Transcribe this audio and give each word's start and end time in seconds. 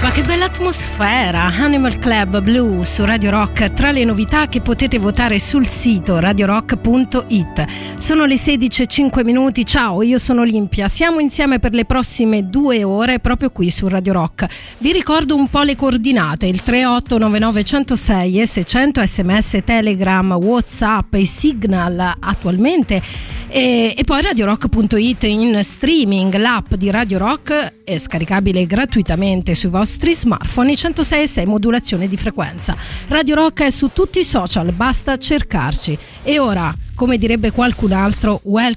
Ma 0.00 0.12
che 0.12 0.22
bella 0.22 0.44
atmosfera! 0.44 1.46
Animal 1.46 1.98
Club 1.98 2.40
Blue 2.40 2.84
su 2.84 3.04
Radio 3.04 3.30
Rock 3.30 3.72
tra 3.72 3.90
le 3.90 4.04
novità 4.04 4.46
che 4.46 4.60
potete 4.60 5.00
votare 5.00 5.40
sul 5.40 5.66
sito 5.66 6.20
radiorock.it. 6.20 7.64
Sono 7.96 8.24
le 8.24 8.36
16.05 8.36 9.24
minuti. 9.24 9.64
Ciao, 9.64 10.02
io 10.02 10.18
sono 10.18 10.42
Olimpia. 10.42 10.86
Siamo 10.86 11.18
insieme 11.18 11.58
per 11.58 11.72
le 11.74 11.84
prossime 11.84 12.42
due 12.42 12.84
ore 12.84 13.18
proprio 13.18 13.50
qui 13.50 13.70
su 13.70 13.88
Radio 13.88 14.12
Rock. 14.12 14.46
Vi 14.78 14.92
ricordo 14.92 15.34
un 15.34 15.48
po' 15.48 15.62
le 15.62 15.74
coordinate: 15.74 16.46
il 16.46 16.62
3899 16.62 17.64
106 17.64 18.40
e 18.40 18.46
600 18.46 19.04
sms, 19.04 19.58
Telegram, 19.64 20.32
WhatsApp 20.32 21.14
e 21.14 21.26
Signal 21.26 22.14
attualmente. 22.20 23.02
E, 23.50 23.94
e 23.96 24.04
poi 24.04 24.20
radiorock.it 24.22 25.22
in 25.24 25.58
streaming, 25.62 26.36
l'app 26.36 26.74
di 26.74 26.90
Radio 26.90 27.18
Rock 27.18 27.76
è 27.82 27.96
scaricabile 27.96 28.66
gratuitamente 28.66 29.54
sui 29.54 29.70
vostri 29.70 29.86
smartphone 29.88 30.72
106.6 30.72 31.46
modulazione 31.46 32.08
di 32.08 32.16
frequenza. 32.16 32.76
Radio 33.08 33.34
Rock 33.34 33.62
è 33.62 33.70
su 33.70 33.90
tutti 33.92 34.20
i 34.20 34.24
social, 34.24 34.72
basta 34.72 35.16
cercarci. 35.16 35.98
E 36.22 36.38
ora, 36.38 36.72
come 36.94 37.16
direbbe 37.16 37.50
qualcun 37.50 37.92
altro, 37.92 38.40
wel- 38.44 38.76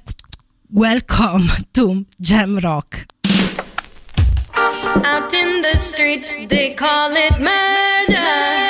welcome 0.73 1.45
to 1.71 2.03
Jam 2.17 2.59
Rock. 2.59 3.05
Out 5.03 5.33
in 5.33 5.61
the 5.61 5.77
streets, 5.77 6.45
they 6.47 6.73
call 6.73 7.11
it 7.15 7.37
murder. 7.37 8.69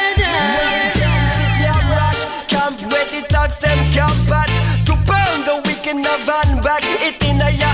Camp 2.47 2.79
where 2.91 3.05
the 3.05 3.25
thugs 3.29 3.57
them 3.59 3.87
camp 3.89 4.29
at 4.29 4.49
To 4.85 4.93
pound 5.05 5.45
the 5.45 5.61
week 5.65 5.87
in 5.87 5.99
a 5.99 6.17
van 6.25 6.61
back 6.61 6.83
It 6.83 7.23
in 7.23 7.41
a 7.41 7.49
knapsack 7.49 7.70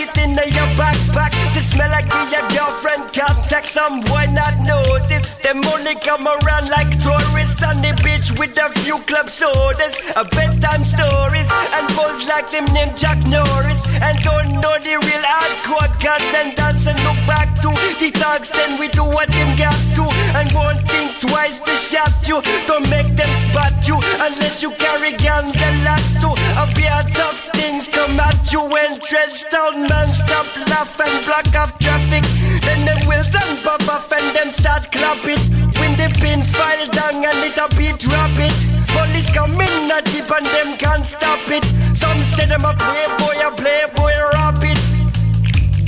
it 0.00 0.16
in 0.18 0.30
your 0.32 0.70
backpack. 0.78 1.32
The 1.54 1.60
smell 1.60 1.90
like 1.90 2.08
your 2.32 2.46
girlfriend 2.56 3.12
contact 3.12 3.66
Some 3.66 4.00
boy 4.00 4.26
not 4.32 4.56
notice 4.64 5.09
The 5.40 5.54
money 5.56 5.96
come 6.04 6.28
around 6.28 6.68
like 6.68 6.92
tourists 7.00 7.62
On 7.64 7.80
the 7.80 7.96
beach 8.04 8.28
with 8.36 8.52
a 8.60 8.68
few 8.84 9.00
club 9.08 9.30
sodas 9.30 9.96
A 10.12 10.24
bedtime 10.28 10.84
stories 10.84 11.48
And 11.72 11.88
buzz 11.96 12.28
like 12.28 12.50
them 12.52 12.68
named 12.76 12.92
Jack 12.96 13.16
Norris. 13.24 13.80
And 14.04 14.20
don't 14.20 14.60
know 14.60 14.76
the 14.84 15.00
real 15.00 15.24
hardcore 15.24 15.88
guns 16.04 16.28
And 16.36 16.52
dance 16.56 16.84
and 16.86 17.00
look 17.08 17.16
back 17.24 17.48
to 17.64 17.72
The 17.96 18.12
thugs 18.12 18.50
then 18.52 18.78
we 18.78 18.88
do 18.88 19.04
what 19.04 19.32
them 19.32 19.56
got 19.56 19.80
to. 19.96 20.04
And 20.36 20.52
won't 20.52 20.84
think 20.92 21.16
twice 21.18 21.58
to 21.58 21.72
shot 21.72 22.12
you 22.28 22.44
Don't 22.68 22.84
make 22.92 23.08
them 23.16 23.32
spot 23.48 23.72
you 23.88 23.96
Unless 24.20 24.60
you 24.60 24.70
carry 24.76 25.16
guns 25.16 25.56
and 25.56 25.78
lot 25.88 26.04
to. 26.20 26.30
A 26.60 26.68
be 26.76 26.84
a 26.84 27.00
tough 27.16 27.40
things 27.56 27.88
come 27.88 28.20
at 28.20 28.52
you 28.52 28.60
When 28.60 29.00
trench 29.00 29.48
down 29.48 29.88
man 29.88 30.08
stop 30.12 30.46
laugh 30.68 31.00
and 31.00 31.24
block 31.24 31.48
off 31.56 31.78
traffic. 31.78 32.24
Then 32.62 32.84
them 32.84 33.00
wheels 33.08 33.32
and 33.34 33.58
pop 33.62 33.82
off 33.88 34.12
and 34.12 34.36
them 34.36 34.50
start 34.50 34.90
clap 34.92 35.24
it. 35.30 35.42
When 35.78 35.94
the 35.94 36.10
pin 36.18 36.42
file 36.42 36.86
down 36.90 37.22
and 37.22 37.42
it 37.46 37.58
a 37.58 37.66
beat 37.76 37.98
drop 37.98 38.34
it. 38.36 38.54
Police 38.90 39.30
come 39.30 39.60
in 39.60 39.90
a 39.90 40.02
jeep 40.10 40.30
and 40.30 40.46
them 40.46 40.76
can't 40.76 41.06
stop 41.06 41.46
it. 41.48 41.64
Some 41.94 42.20
say 42.22 42.46
them 42.46 42.64
a 42.64 42.74
playboy, 42.74 43.38
a 43.46 43.50
playboy 43.54 44.14
rabbit 44.34 44.80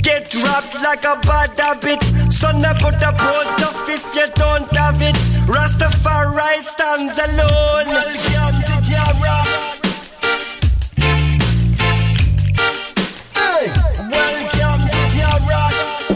Get 0.03 0.29
dropped 0.29 0.75
like 0.83 1.05
a 1.05 1.15
bad 1.25 1.57
habit. 1.57 2.03
Son 2.31 2.63
I 2.63 2.73
put 2.73 2.95
a 3.01 3.13
post 3.15 3.63
up 3.63 3.87
if 3.87 4.03
you 4.13 4.27
don't 4.35 4.69
have 4.75 5.01
it. 5.01 5.15
Rastafari 5.47 6.61
stands 6.61 7.17
alone. 7.17 7.87
Welcome 7.87 8.61
to 8.63 8.81
Jara 8.81 9.82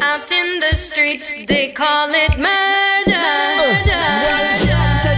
Out 0.02 0.32
in 0.32 0.60
the 0.60 0.76
streets, 0.76 1.36
they 1.46 1.72
call 1.72 2.10
it 2.10 2.38
murder. 2.38 3.58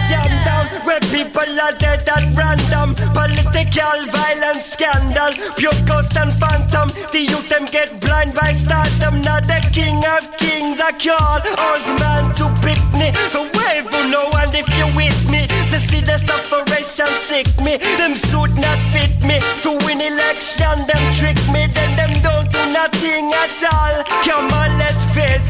Town 0.10 0.86
Where 0.86 1.00
people 1.12 1.52
are 1.62 1.76
dead 1.78 2.08
at 2.08 2.26
random. 2.36 2.96
Political 3.14 4.08
violence 4.10 4.74
scandal. 4.74 5.32
Pure 5.58 5.80
ghost 5.86 6.16
and 6.18 6.34
phantom. 6.34 6.90
The 7.12 7.22
youth 7.30 7.50
them 7.50 7.66
get 7.66 8.00
blind 8.00 8.34
by 8.34 8.52
stardom. 8.52 9.22
Now 9.22 9.40
the 9.40 9.60
king 9.74 10.02
of 10.16 10.26
kings 10.38 10.80
I 10.82 10.92
call 10.98 11.42
Old 11.68 11.86
man 12.00 12.34
to 12.42 12.48
pick 12.66 12.82
me. 12.98 13.14
So 13.30 13.44
wave 13.44 13.86
you 13.92 14.10
know 14.10 14.30
and 14.42 14.54
if 14.56 14.68
you 14.78 14.88
with 14.96 15.20
me 15.30 15.48
To 15.70 15.78
see 15.78 16.02
the 16.02 16.18
sufferation 16.26 17.12
sick 17.30 17.48
me. 17.62 17.78
Them 17.98 18.16
suit 18.16 18.54
not 18.58 18.82
fit 18.94 19.14
me 19.24 19.40
To 19.62 19.78
win 19.86 20.02
election. 20.02 20.76
Them 20.90 21.04
trick 21.14 21.38
me 21.54 21.68
Then 21.74 21.94
them 21.96 22.14
don't 22.24 22.52
do 22.52 22.66
nothing 22.72 23.30
at 23.34 23.54
all. 23.74 24.04
Come 24.26 24.49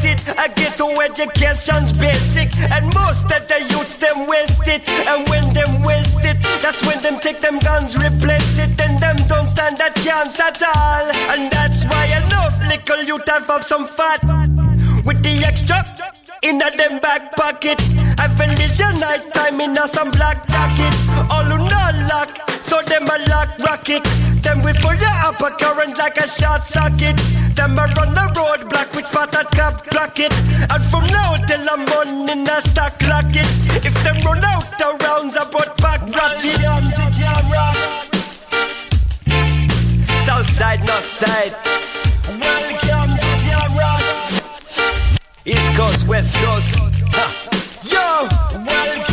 on 0.00 0.10
it. 0.10 0.38
I 0.38 0.48
get 0.48 0.76
to 0.78 0.86
education's 1.00 1.92
basic 1.92 2.56
And 2.58 2.86
most 2.94 3.24
of 3.24 3.46
the 3.48 3.60
youths 3.70 3.96
them 3.96 4.26
waste 4.26 4.66
it. 4.66 4.88
And 4.88 5.28
when 5.28 5.52
them 5.54 5.82
waste 5.82 6.18
it 6.22 6.38
That's 6.62 6.84
when 6.86 7.00
them 7.02 7.18
take 7.20 7.40
them 7.40 7.58
guns 7.58 7.96
replace 7.96 8.58
it. 8.58 8.80
And 8.80 8.98
them 9.00 9.16
don't 9.28 9.48
stand 9.48 9.80
a 9.80 9.90
chance 10.00 10.38
at 10.40 10.60
all. 10.62 11.06
And 11.32 11.50
that's 11.50 11.84
why 11.84 12.06
enough 12.06 12.56
little 12.68 13.02
youth 13.04 13.28
have 13.28 13.48
up 13.50 13.64
some 13.64 13.86
fat. 13.86 14.22
With 15.04 15.22
the 15.22 15.42
extra 15.46 15.84
in 16.42 16.60
a 16.62 16.70
them 16.76 16.98
back 17.00 17.32
pocket. 17.32 17.80
I 18.18 18.28
leisure 18.56 18.92
night 18.98 19.32
time 19.32 19.60
in 19.60 19.76
a 19.76 19.86
some 19.88 20.10
black 20.10 20.46
jacket. 20.48 20.94
All 21.30 21.44
who 21.44 21.68
not 21.68 21.94
them 22.90 23.06
a 23.06 23.16
lock 23.30 23.48
rocket. 23.60 24.02
Them 24.42 24.62
we 24.62 24.72
pull 24.82 24.94
you 24.94 25.14
up 25.24 25.40
a 25.40 25.50
current 25.54 25.96
like 25.96 26.18
a 26.18 26.26
short 26.26 26.62
socket. 26.62 27.16
Them 27.54 27.78
a 27.78 27.86
run 27.94 28.12
the 28.14 28.26
road 28.36 28.68
black 28.68 28.92
with 28.94 29.06
fat 29.06 29.34
at 29.36 29.50
cap 29.52 29.84
block 29.90 30.18
it 30.18 30.32
And 30.72 30.82
from 30.86 31.06
now 31.08 31.36
till 31.46 31.68
I'm 31.68 31.84
morning 31.84 32.48
I 32.48 32.60
start 32.60 32.98
clock 32.98 33.26
it 33.28 33.48
If 33.84 33.92
them 34.02 34.16
run 34.24 34.42
out 34.44 34.64
the 34.78 34.88
rounds 35.04 35.36
about 35.36 35.76
back 35.78 36.00
ratchet. 36.08 36.56
South 40.24 40.48
side, 40.50 40.80
north 40.86 41.06
side 41.06 41.52
Welcome 42.40 43.12
to 43.42 43.50
rock 43.76 44.30
East 45.44 45.74
Coast, 45.74 46.06
West 46.06 46.36
Coast. 46.36 46.78
Ha. 47.14 47.26
Yo, 47.82 48.28
welcome. 48.64 49.09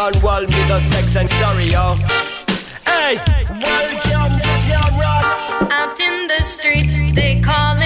Cornwall, 0.00 0.46
Middlesex, 0.46 1.14
and 1.14 1.28
Surrey, 1.32 1.66
yo. 1.66 1.94
Hey, 2.88 3.16
welcome 3.60 4.32
to 4.40 4.52
Jam 4.64 4.96
Out 5.70 6.00
in 6.00 6.26
the 6.26 6.42
streets, 6.42 7.02
they 7.12 7.38
call 7.38 7.79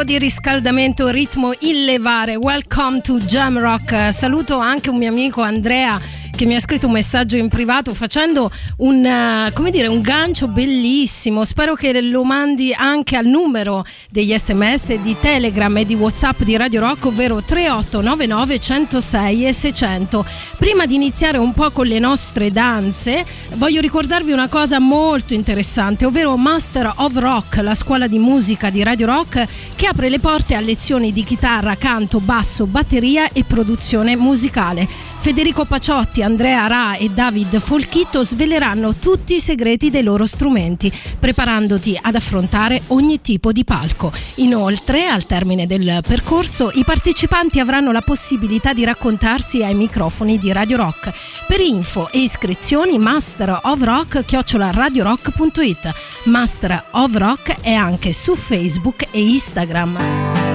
Disco 0.00 0.18
di 0.18 0.18
riscaldamento, 0.24 1.08
ritmo 1.08 1.52
illevare. 1.60 2.34
Welcome 2.34 3.02
to 3.02 3.18
Jam 3.18 3.58
Rock. 3.58 4.14
Saluto 4.14 4.56
anche 4.56 4.88
un 4.88 4.96
mio 4.96 5.10
amico 5.10 5.42
Andrea 5.42 6.00
che 6.40 6.46
mi 6.46 6.54
ha 6.54 6.60
scritto 6.60 6.86
un 6.86 6.92
messaggio 6.92 7.36
in 7.36 7.48
privato 7.48 7.92
facendo 7.92 8.50
un, 8.78 9.50
come 9.52 9.70
dire, 9.70 9.88
un 9.88 10.00
gancio 10.00 10.48
bellissimo. 10.48 11.44
Spero 11.44 11.74
che 11.74 12.00
lo 12.00 12.24
mandi 12.24 12.72
anche 12.72 13.18
al 13.18 13.26
numero 13.26 13.84
degli 14.10 14.34
sms 14.34 14.94
di 15.02 15.18
Telegram 15.20 15.76
e 15.76 15.84
di 15.84 15.92
WhatsApp 15.92 16.40
di 16.40 16.56
Radio 16.56 16.80
Rock, 16.80 17.04
ovvero 17.04 17.42
3899 17.44 18.58
106 18.58 19.48
e 19.48 19.52
600. 19.52 20.24
Prima 20.56 20.86
di 20.86 20.94
iniziare 20.94 21.36
un 21.36 21.52
po' 21.52 21.70
con 21.72 21.86
le 21.86 21.98
nostre 21.98 22.50
danze, 22.50 23.22
voglio 23.56 23.82
ricordarvi 23.82 24.32
una 24.32 24.48
cosa 24.48 24.78
molto 24.78 25.34
interessante, 25.34 26.06
ovvero 26.06 26.38
Master 26.38 26.90
of 26.96 27.16
Rock, 27.16 27.56
la 27.56 27.74
scuola 27.74 28.06
di 28.06 28.18
musica 28.18 28.70
di 28.70 28.82
Radio 28.82 29.04
Rock 29.04 29.46
che 29.76 29.86
apre 29.86 30.08
le 30.08 30.20
porte 30.20 30.54
a 30.54 30.60
lezioni 30.60 31.12
di 31.12 31.22
chitarra, 31.22 31.76
canto, 31.76 32.18
basso, 32.18 32.64
batteria 32.64 33.30
e 33.30 33.44
produzione 33.44 34.16
musicale. 34.16 34.88
Federico 35.18 35.66
Paciotti 35.66 36.22
Andrea 36.30 36.68
Ra 36.68 36.94
e 36.94 37.08
David 37.08 37.58
Folchitto 37.58 38.22
sveleranno 38.22 38.94
tutti 38.94 39.34
i 39.34 39.40
segreti 39.40 39.90
dei 39.90 40.04
loro 40.04 40.26
strumenti, 40.26 40.90
preparandoti 41.18 41.98
ad 42.00 42.14
affrontare 42.14 42.80
ogni 42.88 43.20
tipo 43.20 43.50
di 43.50 43.64
palco. 43.64 44.12
Inoltre, 44.36 45.08
al 45.08 45.26
termine 45.26 45.66
del 45.66 45.98
percorso, 46.06 46.70
i 46.74 46.84
partecipanti 46.84 47.58
avranno 47.58 47.90
la 47.90 48.00
possibilità 48.00 48.72
di 48.72 48.84
raccontarsi 48.84 49.64
ai 49.64 49.74
microfoni 49.74 50.38
di 50.38 50.52
Radio 50.52 50.76
Rock. 50.76 51.10
Per 51.48 51.58
info 51.58 52.08
e 52.12 52.20
iscrizioni 52.20 52.96
Master 52.96 53.58
of 53.64 53.82
Rock 53.82 54.24
chiocciola 54.24 54.70
radiorock.it. 54.70 55.92
Master 56.26 56.84
of 56.92 57.12
Rock 57.16 57.60
è 57.60 57.72
anche 57.72 58.12
su 58.12 58.36
Facebook 58.36 59.08
e 59.10 59.20
Instagram. 59.20 60.49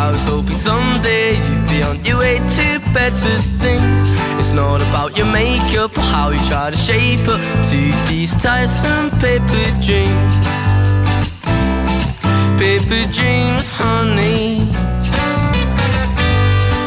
I 0.00 0.08
was 0.08 0.24
hoping 0.24 0.56
someday 0.56 1.36
you'd 1.36 1.68
be 1.68 1.82
on 1.82 2.02
your 2.06 2.20
way 2.20 2.38
to 2.38 2.66
better 2.96 3.36
things. 3.60 4.00
It's 4.40 4.50
not 4.50 4.80
about 4.88 5.14
your 5.14 5.26
makeup 5.26 5.92
or 5.94 6.06
how 6.08 6.30
you 6.30 6.40
try 6.48 6.70
to 6.70 6.76
shape 6.76 7.20
up 7.28 7.42
to 7.68 7.80
these 8.08 8.32
tiresome 8.32 9.10
paper 9.20 9.66
dreams. 9.84 10.36
Paper 12.56 13.04
dreams, 13.12 13.76
honey. 13.76 14.64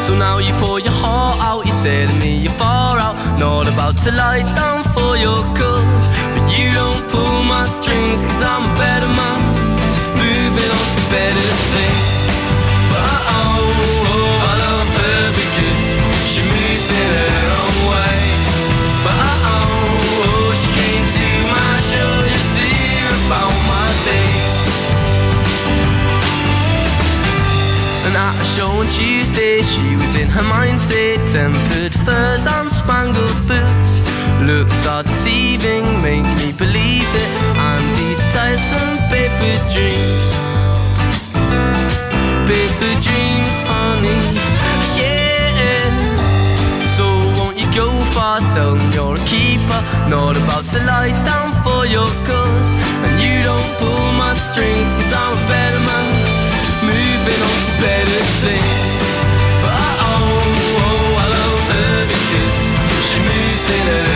So 0.01 0.17
now 0.17 0.39
you 0.39 0.53
pour 0.57 0.79
your 0.79 0.97
heart 0.97 1.37
out, 1.45 1.67
you're 1.67 1.81
telling 1.85 2.17
me 2.17 2.41
you're 2.41 2.57
far 2.57 2.97
out. 2.97 3.13
Not 3.37 3.71
about 3.71 3.95
to 4.05 4.11
lie 4.11 4.41
down 4.57 4.81
for 4.89 5.13
your 5.21 5.41
cause. 5.53 6.07
But 6.33 6.49
you 6.57 6.73
don't 6.73 7.05
pull 7.13 7.43
my 7.43 7.61
strings, 7.61 8.25
cause 8.25 8.41
I'm 8.41 8.65
a 8.65 8.73
better 8.81 9.11
man 9.13 9.39
moving 10.17 10.69
on 10.77 10.87
to 10.97 11.03
better 11.13 11.53
things. 11.77 11.92
On 28.83 28.89
Tuesday, 28.89 29.61
she 29.61 29.95
was 29.95 30.15
in 30.15 30.27
her 30.27 30.43
mindset, 30.43 31.19
tempered 31.31 31.93
furs 32.05 32.45
and 32.47 32.71
spangled 32.71 33.39
boots. 33.47 34.01
Looks 34.43 34.85
are 34.85 35.03
deceiving, 35.03 35.85
make 36.01 36.27
me 36.41 36.51
believe 36.51 37.09
it. 37.23 37.31
And 37.55 37.83
these 37.99 38.23
tiresome 38.33 38.97
paper 39.11 39.55
dreams, 39.71 40.25
paper 42.49 42.93
dreams, 42.99 43.55
honey. 43.67 44.19
Yeah. 44.99 45.23
So 46.95 47.05
won't 47.37 47.57
you 47.59 47.67
go 47.75 47.89
far? 48.11 48.39
Tell 48.53 48.75
them 48.75 48.91
you're 48.91 49.15
a 49.15 49.25
keeper, 49.25 49.81
not 50.09 50.35
about 50.35 50.65
to 50.73 50.79
lie 50.85 51.15
down 51.23 51.49
for 51.63 51.85
your 51.85 52.09
cause. 52.27 52.69
And 53.05 53.15
you 53.21 53.43
don't 53.43 53.71
pull 53.79 54.11
my 54.13 54.33
strings, 54.33 54.95
cause 54.97 55.13
I'm 55.13 55.33
a 55.33 55.47
better 55.47 55.79
man, 55.79 56.32
she 63.13 63.19
moves 63.19 63.69
in 63.69 63.87
her 63.87 64.12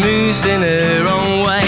moves 0.00 0.44
in 0.44 0.62
her 0.62 1.06
own 1.08 1.46
way. 1.46 1.67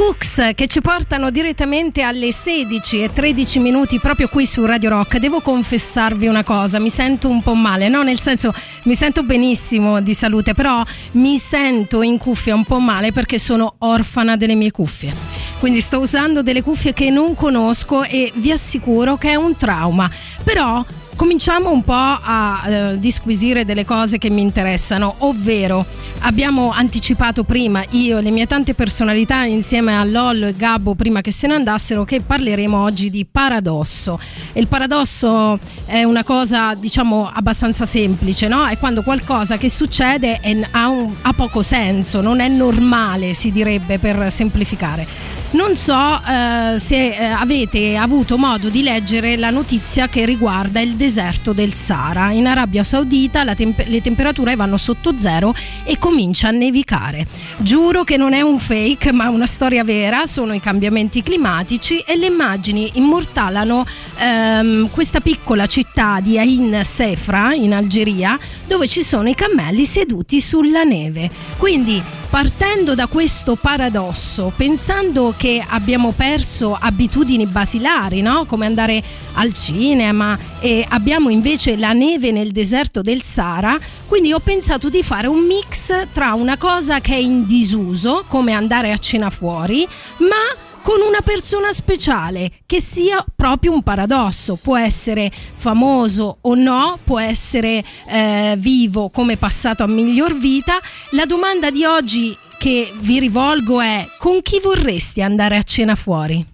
Cooks 0.00 0.52
che 0.54 0.66
ci 0.66 0.80
portano 0.80 1.30
direttamente 1.30 2.00
alle 2.00 2.32
16 2.32 3.02
e 3.02 3.12
13 3.12 3.58
minuti 3.58 4.00
proprio 4.00 4.28
qui 4.28 4.46
su 4.46 4.64
Radio 4.64 4.88
Rock. 4.88 5.18
Devo 5.18 5.42
confessarvi 5.42 6.26
una 6.26 6.42
cosa, 6.42 6.78
mi 6.78 6.88
sento 6.88 7.28
un 7.28 7.42
po' 7.42 7.52
male, 7.52 7.90
no? 7.90 8.02
Nel 8.02 8.18
senso 8.18 8.50
mi 8.84 8.94
sento 8.94 9.24
benissimo 9.24 10.00
di 10.00 10.14
salute, 10.14 10.54
però 10.54 10.82
mi 11.12 11.36
sento 11.36 12.00
in 12.00 12.16
cuffia 12.16 12.54
un 12.54 12.64
po' 12.64 12.80
male 12.80 13.12
perché 13.12 13.38
sono 13.38 13.74
orfana 13.76 14.38
delle 14.38 14.54
mie 14.54 14.70
cuffie. 14.70 15.12
Quindi 15.58 15.82
sto 15.82 15.98
usando 15.98 16.40
delle 16.40 16.62
cuffie 16.62 16.94
che 16.94 17.10
non 17.10 17.34
conosco 17.34 18.02
e 18.02 18.32
vi 18.36 18.52
assicuro 18.52 19.18
che 19.18 19.32
è 19.32 19.34
un 19.34 19.54
trauma. 19.58 20.10
Però 20.42 20.82
cominciamo 21.20 21.70
un 21.70 21.82
po' 21.82 21.92
a 21.92 22.62
eh, 22.66 22.98
disquisire 22.98 23.66
delle 23.66 23.84
cose 23.84 24.16
che 24.16 24.30
mi 24.30 24.40
interessano, 24.40 25.16
ovvero 25.18 25.84
abbiamo 26.20 26.70
anticipato 26.70 27.44
prima 27.44 27.84
io 27.90 28.16
e 28.16 28.22
le 28.22 28.30
mie 28.30 28.46
tante 28.46 28.72
personalità 28.72 29.44
insieme 29.44 29.94
a 29.94 30.02
Lollo 30.04 30.46
e 30.46 30.56
Gabbo 30.56 30.94
prima 30.94 31.20
che 31.20 31.30
se 31.30 31.46
ne 31.46 31.52
andassero 31.52 32.04
che 32.04 32.22
parleremo 32.22 32.82
oggi 32.82 33.10
di 33.10 33.26
paradosso. 33.30 34.18
E 34.54 34.60
il 34.60 34.66
paradosso 34.66 35.58
è 35.84 36.04
una 36.04 36.24
cosa 36.24 36.72
diciamo 36.72 37.30
abbastanza 37.30 37.84
semplice, 37.84 38.48
no? 38.48 38.66
È 38.66 38.78
quando 38.78 39.02
qualcosa 39.02 39.58
che 39.58 39.68
succede 39.68 40.40
è- 40.40 40.68
ha, 40.70 40.88
un- 40.88 41.12
ha 41.20 41.34
poco 41.34 41.60
senso, 41.60 42.22
non 42.22 42.40
è 42.40 42.48
normale 42.48 43.34
si 43.34 43.52
direbbe 43.52 43.98
per 43.98 44.32
semplificare. 44.32 45.06
Non 45.52 45.74
so 45.74 46.22
eh, 46.22 46.78
se 46.78 47.08
eh, 47.08 47.24
avete 47.24 47.96
avuto 47.96 48.38
modo 48.38 48.70
di 48.70 48.82
leggere 48.84 49.36
la 49.36 49.50
notizia 49.50 50.08
che 50.08 50.24
riguarda 50.24 50.78
il 50.78 50.94
deserto 51.10 51.52
del 51.52 51.74
Sahara. 51.74 52.30
In 52.30 52.46
Arabia 52.46 52.84
Saudita 52.84 53.44
temp- 53.56 53.84
le 53.84 54.00
temperature 54.00 54.54
vanno 54.54 54.76
sotto 54.76 55.18
zero 55.18 55.52
e 55.82 55.98
comincia 55.98 56.48
a 56.48 56.50
nevicare. 56.52 57.26
Giuro 57.58 58.04
che 58.04 58.16
non 58.16 58.32
è 58.32 58.42
un 58.42 58.60
fake, 58.60 59.12
ma 59.12 59.28
una 59.28 59.46
storia 59.46 59.82
vera, 59.82 60.24
sono 60.26 60.52
i 60.52 60.60
cambiamenti 60.60 61.24
climatici 61.24 61.98
e 61.98 62.16
le 62.16 62.26
immagini 62.26 62.92
immortalano 62.94 63.84
ehm, 64.18 64.88
questa 64.90 65.20
piccola 65.20 65.66
città 65.66 66.20
di 66.20 66.38
Ain 66.38 66.80
Sefra 66.84 67.54
in 67.54 67.74
Algeria 67.74 68.38
dove 68.68 68.86
ci 68.86 69.02
sono 69.02 69.28
i 69.28 69.34
cammelli 69.34 69.84
seduti 69.84 70.40
sulla 70.40 70.84
neve. 70.84 71.28
Quindi 71.56 72.00
partendo 72.30 72.94
da 72.94 73.08
questo 73.08 73.56
paradosso, 73.56 74.52
pensando 74.56 75.34
che 75.36 75.62
abbiamo 75.68 76.12
perso 76.12 76.78
abitudini 76.80 77.44
basilari, 77.46 78.22
no? 78.22 78.46
come 78.46 78.66
andare 78.66 79.02
al 79.34 79.52
cinema 79.52 80.38
e 80.60 80.86
abbiamo 80.88 81.28
invece 81.28 81.76
la 81.76 81.92
neve 81.92 82.30
nel 82.30 82.52
deserto 82.52 83.00
del 83.00 83.22
Sahara, 83.22 83.76
quindi 84.06 84.32
ho 84.32 84.38
pensato 84.38 84.88
di 84.88 85.02
fare 85.02 85.26
un 85.26 85.44
mix 85.44 86.06
tra 86.12 86.34
una 86.34 86.56
cosa 86.56 87.00
che 87.00 87.14
è 87.14 87.18
in 87.18 87.44
disuso, 87.46 88.24
come 88.28 88.52
andare 88.52 88.92
a 88.92 88.96
cena 88.96 89.28
fuori, 89.28 89.86
ma 90.18 90.68
con 90.82 91.00
una 91.06 91.20
persona 91.22 91.72
speciale 91.72 92.50
che 92.66 92.80
sia 92.80 93.24
proprio 93.34 93.72
un 93.72 93.82
paradosso. 93.82 94.56
Può 94.56 94.76
essere 94.76 95.30
famoso 95.54 96.38
o 96.42 96.54
no, 96.54 96.98
può 97.04 97.18
essere 97.18 97.84
eh, 98.08 98.54
vivo 98.58 99.10
come 99.10 99.36
passato 99.36 99.82
a 99.82 99.86
miglior 99.86 100.36
vita. 100.36 100.80
La 101.10 101.26
domanda 101.26 101.70
di 101.70 101.84
oggi 101.84 102.36
che 102.58 102.92
vi 103.00 103.18
rivolgo 103.18 103.80
è 103.80 104.06
con 104.18 104.42
chi 104.42 104.60
vorresti 104.60 105.22
andare 105.22 105.56
a 105.56 105.62
cena 105.62 105.94
fuori? 105.94 106.46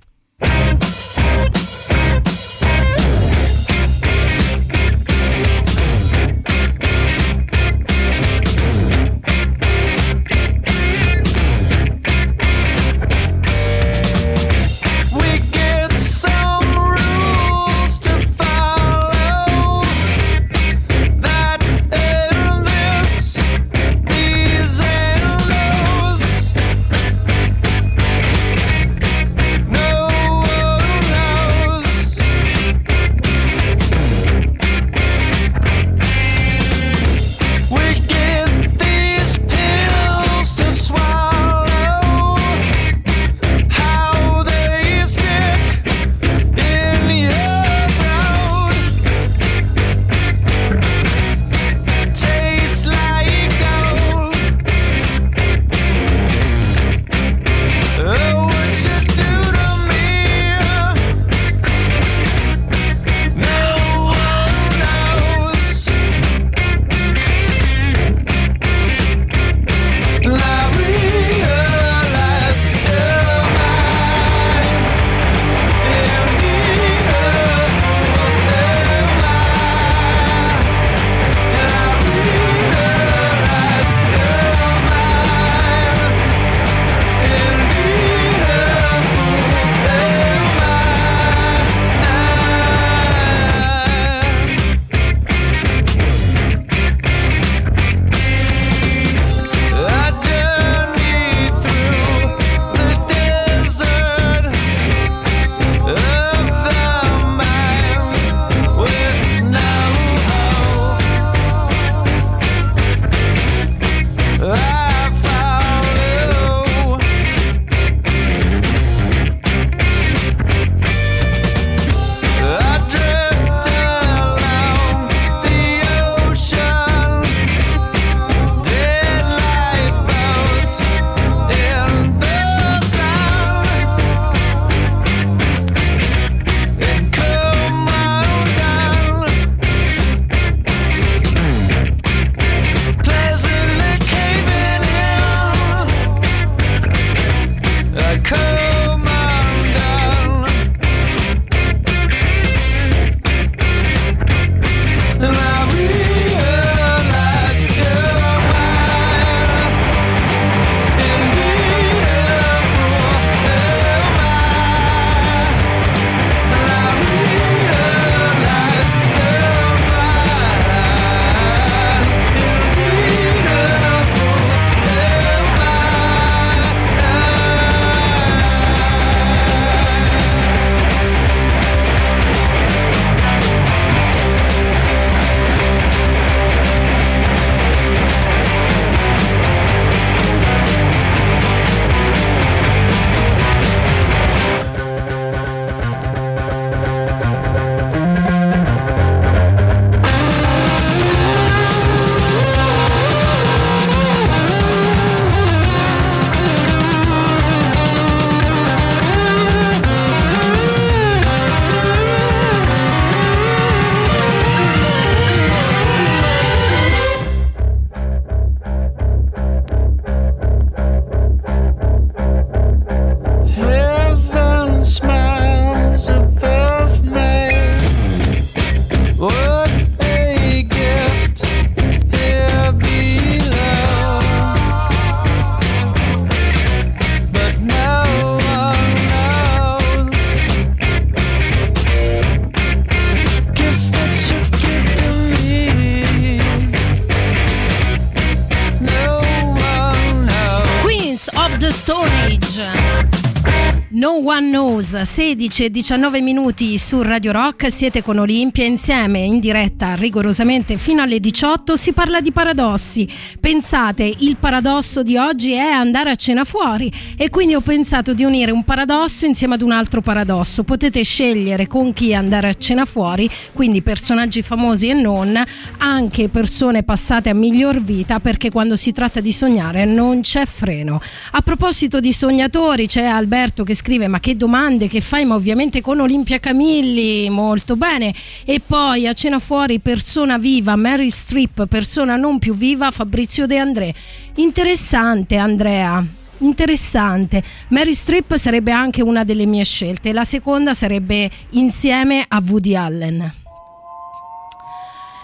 16 255.16 255.64
e 255.64 255.70
19 255.70 256.20
minuti 256.20 256.76
su 256.76 257.00
Radio 257.00 257.32
Rock, 257.32 257.73
siete 257.73 258.02
con 258.02 258.18
Olimpia 258.18 258.66
insieme 258.66 259.20
in 259.20 259.40
diretta 259.40 259.94
rigorosamente 259.94 260.76
fino 260.76 261.00
alle 261.00 261.20
18, 261.20 261.75
si 261.75 261.94
parla 261.94 262.20
di 262.20 262.32
paradossi. 262.32 263.08
Pensate, 263.46 264.12
il 264.18 264.38
paradosso 264.40 265.04
di 265.04 265.16
oggi 265.16 265.52
è 265.52 265.70
andare 265.70 266.10
a 266.10 266.16
cena 266.16 266.42
fuori 266.42 266.90
e 267.16 267.30
quindi 267.30 267.54
ho 267.54 267.60
pensato 267.60 268.12
di 268.12 268.24
unire 268.24 268.50
un 268.50 268.64
paradosso 268.64 269.24
insieme 269.24 269.54
ad 269.54 269.62
un 269.62 269.70
altro 269.70 270.00
paradosso. 270.00 270.64
Potete 270.64 271.04
scegliere 271.04 271.68
con 271.68 271.92
chi 271.92 272.12
andare 272.12 272.48
a 272.48 272.54
cena 272.54 272.84
fuori, 272.84 273.30
quindi 273.52 273.82
personaggi 273.82 274.42
famosi 274.42 274.88
e 274.88 274.94
non, 274.94 275.40
anche 275.78 276.28
persone 276.28 276.82
passate 276.82 277.28
a 277.28 277.34
miglior 277.34 277.80
vita 277.80 278.18
perché 278.18 278.50
quando 278.50 278.74
si 278.74 278.90
tratta 278.90 279.20
di 279.20 279.30
sognare 279.30 279.84
non 279.84 280.22
c'è 280.22 280.44
freno. 280.44 281.00
A 281.30 281.40
proposito 281.40 282.00
di 282.00 282.12
sognatori, 282.12 282.88
c'è 282.88 283.04
Alberto 283.04 283.62
che 283.62 283.76
scrive 283.76 284.08
ma 284.08 284.18
che 284.18 284.36
domande 284.36 284.88
che 284.88 285.00
fai 285.00 285.24
ma 285.24 285.36
ovviamente 285.36 285.80
con 285.80 286.00
Olimpia 286.00 286.40
Camilli 286.40 287.30
molto 287.30 287.76
bene 287.76 288.12
e 288.44 288.60
poi 288.66 289.06
a 289.06 289.12
cena 289.12 289.38
fuori 289.38 289.78
persona 289.78 290.36
viva 290.36 290.74
Mary 290.74 291.10
Strip 291.10 291.66
persona 291.66 292.16
non 292.16 292.40
più 292.40 292.52
viva 292.52 292.90
Fabrizio 292.90 293.34
De 293.45 293.59
André 293.59 293.95
interessante 294.37 295.37
Andrea 295.37 296.02
interessante. 296.38 297.43
Mary 297.69 297.95
Strip 297.95 298.37
sarebbe 298.37 298.73
anche 298.73 299.02
una 299.02 299.25
delle 299.25 299.47
mie 299.47 299.64
scelte, 299.64 300.12
la 300.12 300.25
seconda 300.25 300.75
sarebbe 300.75 301.31
insieme 301.50 302.25
a 302.26 302.43
Woody 302.47 302.75
Allen. 302.75 303.33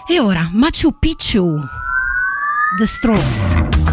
E 0.07 0.19
ora 0.19 0.49
Machu 0.53 0.97
Picchu, 0.99 1.55
The 2.77 2.85
Strokes. 2.85 3.92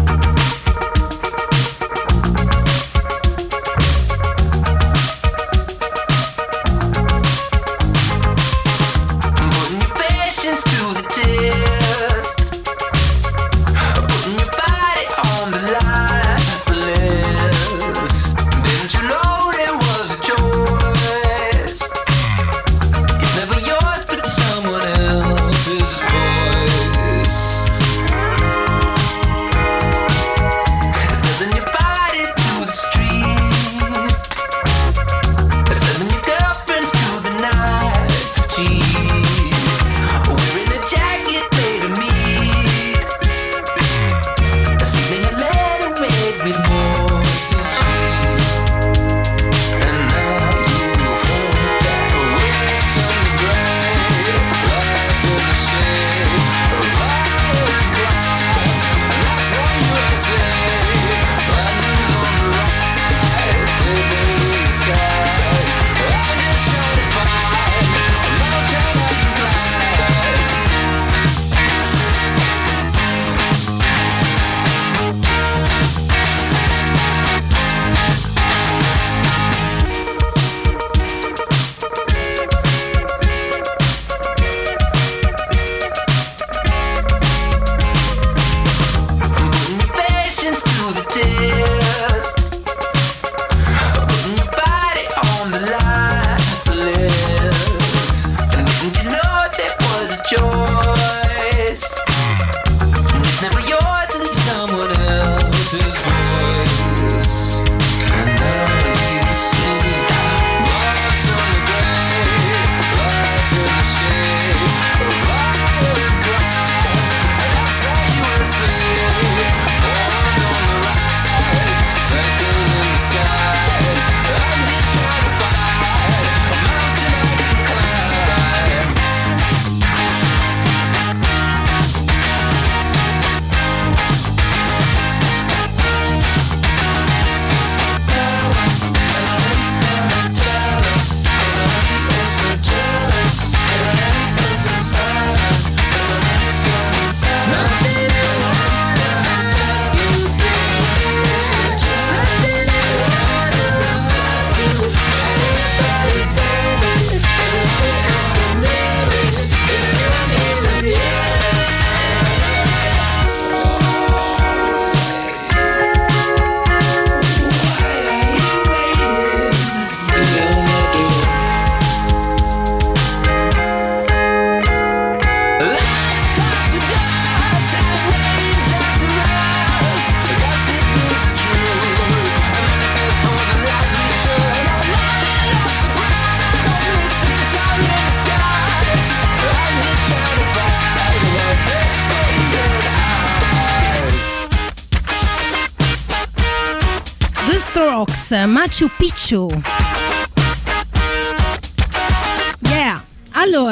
Machu 198.61 198.87
Picchu. 198.89 200.10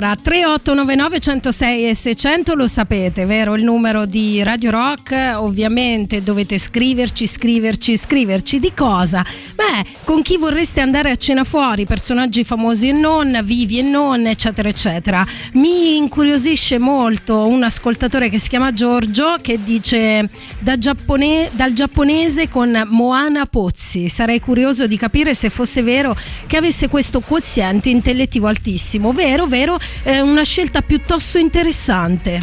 Allora, 0.02 0.16
3899 0.16 1.20
106 1.20 1.90
e 1.90 1.94
600 1.94 2.56
lo 2.56 2.70
sapete, 2.70 3.26
vero? 3.26 3.56
Il 3.56 3.66
numero 3.66 4.06
di 4.06 4.42
Radio 4.44 4.72
Rock, 4.72 5.34
ovviamente 5.36 6.24
dovete 6.24 6.58
scriverci, 6.58 7.28
scriverci, 7.28 7.98
scriverci 7.98 8.60
di 8.62 8.72
cosa? 8.74 9.26
Beh, 9.56 9.84
con 10.06 10.22
chi 10.22 10.38
vorreste 10.38 10.80
andare 10.80 11.12
a 11.12 11.18
cena 11.18 11.44
fuori, 11.44 11.86
personaggi 11.86 12.46
famosi 12.46 12.88
e 12.88 12.92
non, 12.94 13.42
vivi 13.44 13.80
e 13.80 13.82
non, 13.82 14.26
eccetera, 14.26 14.70
eccetera. 14.70 15.28
Mi 15.56 15.98
incuriosisce 15.98 16.78
molto 16.78 17.46
un 17.46 17.64
ascoltatore 17.64 18.30
che 18.30 18.40
si 18.40 18.48
chiama 18.48 18.72
Giorgio 18.72 19.36
che 19.42 19.62
dice 19.62 20.30
da 20.60 20.78
giappone, 20.78 21.50
dal 21.52 21.74
giapponese 21.74 22.48
con 22.48 22.84
Moana 22.92 23.46
Pozzi. 23.48 24.08
Sarei 24.08 24.40
curioso 24.40 24.88
di 24.88 24.96
capire 24.96 25.34
se 25.34 25.50
fosse 25.50 25.82
vero 25.82 26.18
che 26.48 26.56
avesse 26.56 26.88
questo 26.88 27.20
quoziente 27.20 27.90
intellettivo 27.90 28.48
altissimo. 28.48 29.12
Vero, 29.12 29.46
vero? 29.46 29.78
Eh, 30.04 30.22
una 30.22 30.44
scelta 30.44 30.82
piuttosto 30.82 31.38
interessante. 31.38 32.40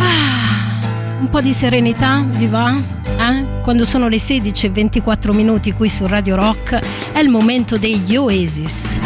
Ah, 0.00 1.18
un 1.20 1.28
po' 1.30 1.40
di 1.40 1.52
serenità 1.52 2.24
vi 2.26 2.46
va? 2.46 2.74
Eh? 3.18 3.56
quando 3.62 3.84
sono 3.84 4.08
le 4.08 4.18
16 4.18 4.66
e 4.66 4.70
24 4.70 5.32
minuti 5.34 5.72
qui 5.72 5.90
su 5.90 6.06
Radio 6.06 6.36
Rock, 6.36 6.80
è 7.12 7.18
il 7.18 7.28
momento 7.28 7.76
degli 7.76 8.16
Oasis. 8.16 8.98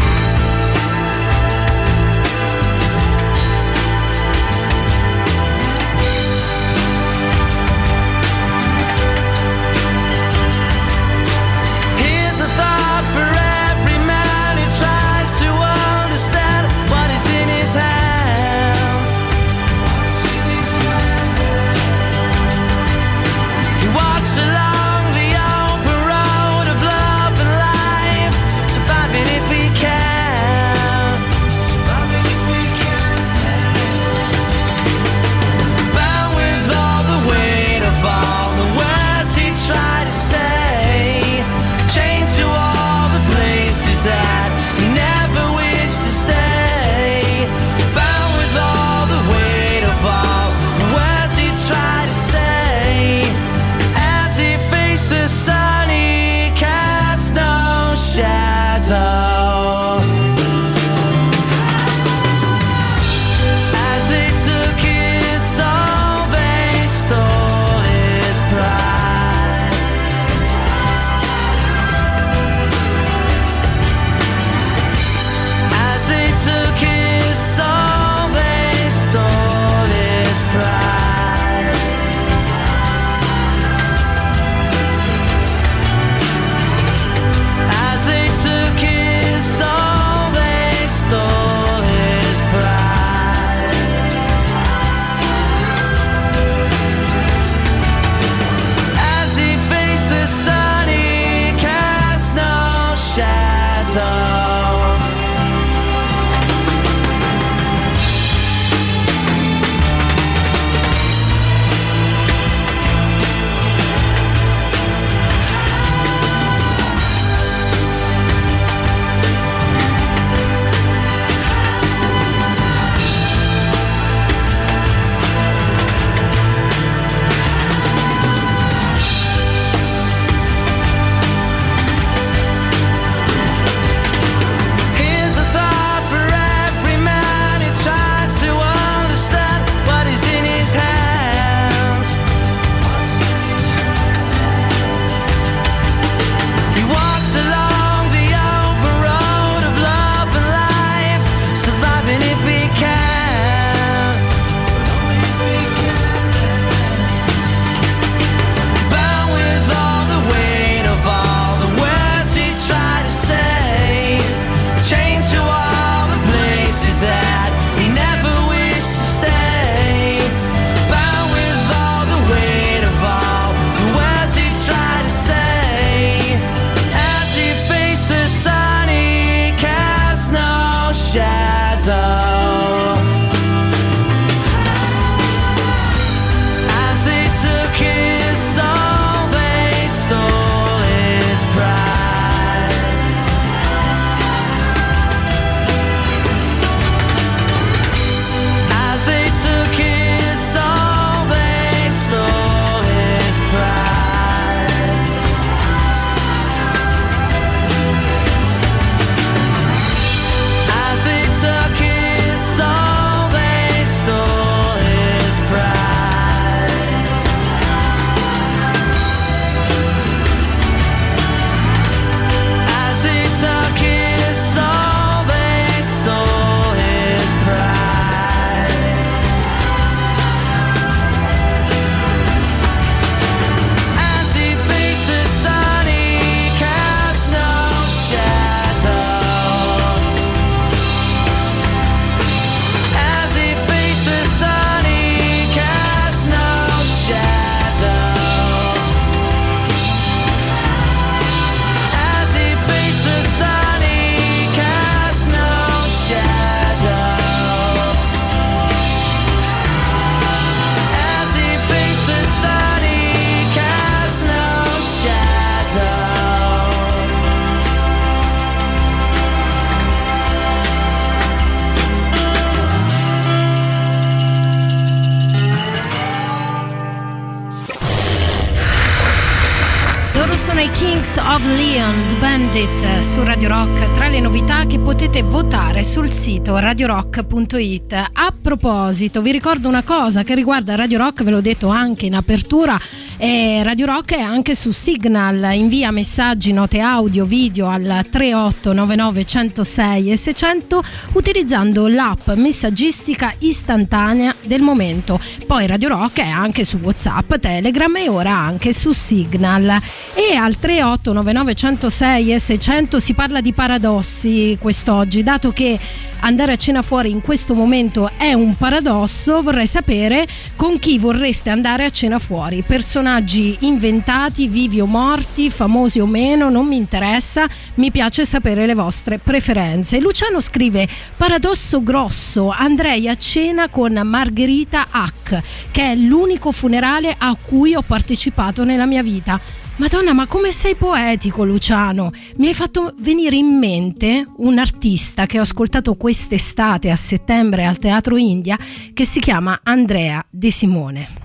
Votare 285.32 285.82
sul 285.82 286.10
sito 286.10 286.58
radiorock.it. 286.58 287.92
A 287.94 288.34
proposito, 288.38 289.22
vi 289.22 289.32
ricordo 289.32 289.66
una 289.66 289.82
cosa 289.82 290.24
che 290.24 290.34
riguarda 290.34 290.74
Radio 290.74 290.98
Rock, 290.98 291.22
ve 291.22 291.30
l'ho 291.30 291.40
detto 291.40 291.68
anche 291.68 292.04
in 292.04 292.14
apertura, 292.14 292.78
eh, 293.22 293.62
Radio 293.62 293.86
Rock 293.86 294.16
è 294.16 294.20
anche 294.20 294.56
su 294.56 294.72
Signal, 294.72 295.54
invia 295.54 295.92
messaggi, 295.92 296.52
note 296.52 296.80
audio, 296.80 297.24
video 297.24 297.68
al 297.68 298.04
3899 298.10 299.24
106 299.24 300.10
e 300.10 300.16
600 300.16 300.82
utilizzando 301.12 301.86
l'app 301.86 302.30
messaggistica 302.30 303.32
istantanea 303.38 304.34
del 304.44 304.60
momento. 304.60 305.20
Poi 305.46 305.68
Radio 305.68 305.90
Rock 305.90 306.18
è 306.18 306.28
anche 306.28 306.64
su 306.64 306.78
WhatsApp, 306.78 307.34
Telegram 307.36 307.94
e 307.94 308.08
ora 308.08 308.32
anche 308.32 308.72
su 308.72 308.90
Signal. 308.90 309.80
E 310.14 310.34
al 310.34 310.56
3899 310.56 311.54
106 311.54 312.32
e 312.32 312.38
600 312.40 312.98
si 312.98 313.14
parla 313.14 313.40
di 313.40 313.52
paradossi 313.52 314.58
quest'oggi, 314.60 315.22
dato 315.22 315.52
che 315.52 315.78
andare 316.22 316.52
a 316.52 316.56
cena 316.56 316.82
fuori 316.82 317.10
in 317.10 317.20
questo 317.20 317.54
momento 317.54 318.10
è 318.16 318.32
un 318.32 318.56
paradosso, 318.56 319.42
vorrei 319.42 319.66
sapere 319.66 320.26
con 320.56 320.78
chi 320.78 320.98
vorreste 320.98 321.50
andare 321.50 321.84
a 321.84 321.90
cena 321.90 322.18
fuori. 322.18 322.64
Personaggi 323.12 323.58
inventati, 323.66 324.48
vivi 324.48 324.80
o 324.80 324.86
morti, 324.86 325.50
famosi 325.50 326.00
o 326.00 326.06
meno, 326.06 326.48
non 326.48 326.66
mi 326.66 326.76
interessa, 326.76 327.46
mi 327.74 327.90
piace 327.90 328.24
sapere 328.24 328.64
le 328.64 328.72
vostre 328.72 329.18
preferenze. 329.18 330.00
Luciano 330.00 330.40
scrive: 330.40 330.88
Paradosso 331.14 331.82
grosso, 331.82 332.48
andrei 332.48 333.10
a 333.10 333.14
cena 333.14 333.68
con 333.68 334.00
Margherita 334.02 334.86
Hack, 334.88 335.42
che 335.70 335.92
è 335.92 335.94
l'unico 335.94 336.52
funerale 336.52 337.14
a 337.18 337.36
cui 337.36 337.74
ho 337.74 337.82
partecipato 337.82 338.64
nella 338.64 338.86
mia 338.86 339.02
vita. 339.02 339.38
Madonna, 339.76 340.14
ma 340.14 340.26
come 340.26 340.50
sei 340.50 340.74
poetico, 340.74 341.44
Luciano! 341.44 342.12
Mi 342.36 342.46
hai 342.46 342.54
fatto 342.54 342.94
venire 343.00 343.36
in 343.36 343.58
mente 343.58 344.26
un 344.38 344.56
artista 344.56 345.26
che 345.26 345.38
ho 345.38 345.42
ascoltato 345.42 345.96
quest'estate 345.96 346.90
a 346.90 346.96
settembre 346.96 347.66
al 347.66 347.76
Teatro 347.76 348.16
India 348.16 348.58
che 348.94 349.04
si 349.04 349.20
chiama 349.20 349.60
Andrea 349.62 350.24
De 350.30 350.50
Simone. 350.50 351.21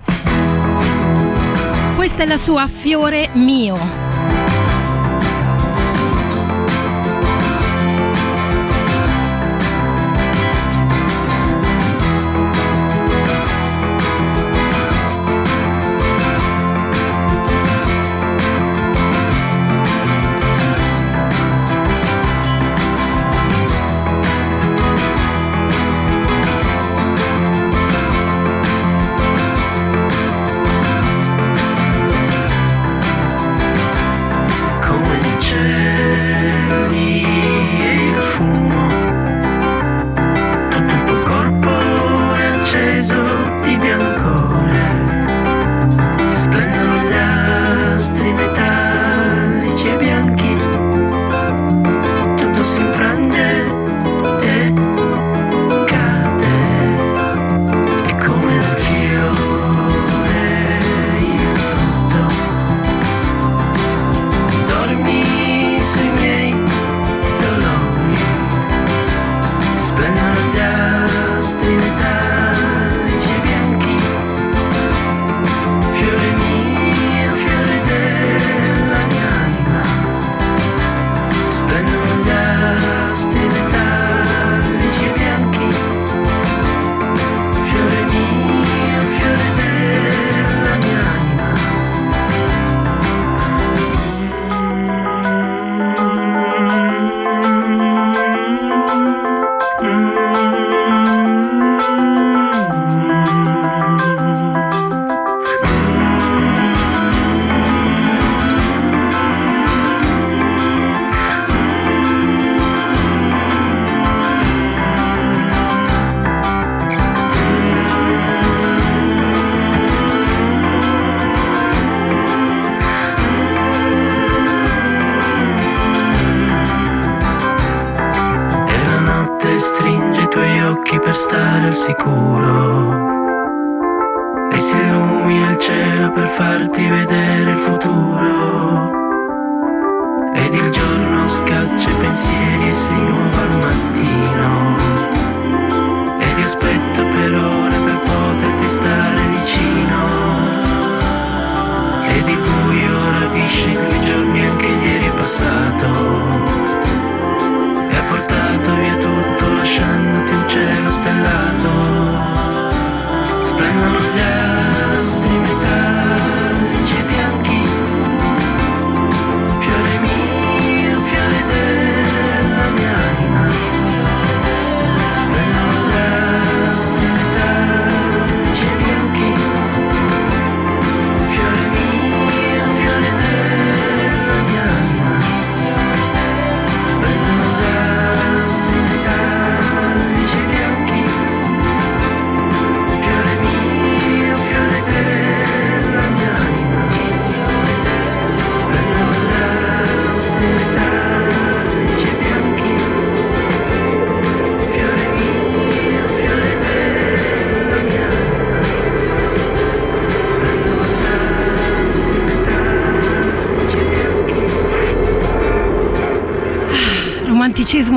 Questa 1.98 2.22
è 2.22 2.26
la 2.26 2.36
sua 2.36 2.68
Fiore 2.68 3.28
mio. 3.34 4.77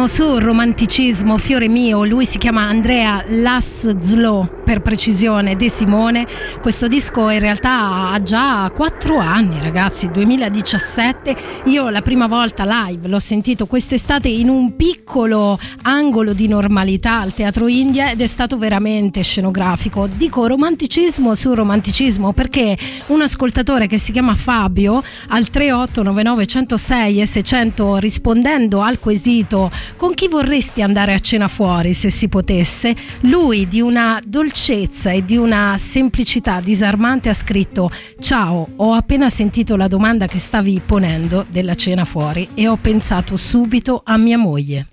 Romanticismo 0.01 0.07
su 0.07 0.39
romanticismo, 0.39 1.37
fiore 1.37 1.67
mio, 1.67 2.03
lui 2.05 2.25
si 2.25 2.37
chiama 2.37 2.61
Andrea 2.61 3.23
Laszlo 3.27 4.61
per 4.63 4.81
precisione, 4.81 5.55
De 5.55 5.69
Simone. 5.69 6.25
Questo 6.61 6.87
disco 6.87 7.29
in 7.29 7.39
realtà 7.39 8.09
ha 8.11 8.21
già 8.21 8.71
4 8.73 9.17
anni 9.17 9.59
ragazzi, 9.59 10.09
2017. 10.09 11.35
Io 11.65 11.89
la 11.89 12.01
prima 12.01 12.27
volta 12.27 12.63
live 12.65 13.07
l'ho 13.07 13.19
sentito 13.19 13.65
quest'estate 13.67 14.27
in 14.27 14.49
un 14.49 14.75
piccolo 14.75 15.59
angolo 15.83 16.33
di 16.33 16.47
normalità 16.47 17.19
al 17.19 17.33
Teatro 17.33 17.67
India 17.67 18.09
ed 18.11 18.21
è 18.21 18.27
stato 18.27 18.57
veramente 18.57 19.21
scenografico. 19.21 20.07
Dico 20.07 20.47
romanticismo 20.47 21.35
su 21.35 21.53
romanticismo 21.53 22.33
perché 22.33 22.77
un 23.07 23.21
ascoltatore 23.21 23.87
che 23.87 23.97
si 23.97 24.11
chiama 24.11 24.35
Fabio 24.35 25.03
al 25.27 25.49
3899 25.49 26.45
106 26.45 27.21
e 27.21 27.25
600 27.25 27.97
rispondendo 27.97 28.81
al 28.81 28.99
quesito 28.99 29.69
con 29.95 30.13
chi 30.13 30.27
vorresti 30.27 30.81
andare 30.81 31.13
a 31.13 31.19
cena 31.19 31.47
fuori 31.47 31.93
se 31.93 32.09
si 32.09 32.27
potesse, 32.27 32.95
lui 33.21 33.67
di 33.67 33.81
una 33.81 34.19
dolcezza 34.25 35.11
e 35.11 35.23
di 35.23 35.37
una 35.37 35.75
semplicità 35.77 36.59
disarmante 36.61 37.29
ha 37.29 37.33
scritto 37.33 37.89
ciao, 38.19 38.67
ho 38.75 38.93
appena 38.93 39.29
sentito 39.29 39.75
la 39.75 39.87
domanda 39.87 40.27
che 40.27 40.39
stavi 40.39 40.81
ponendo 40.85 41.45
della 41.49 41.75
cena 41.75 42.05
fuori 42.05 42.49
e 42.53 42.67
ho 42.67 42.77
pensato 42.77 43.35
subito 43.35 44.01
a 44.03 44.17
mia 44.17 44.37
moglie. 44.37 44.87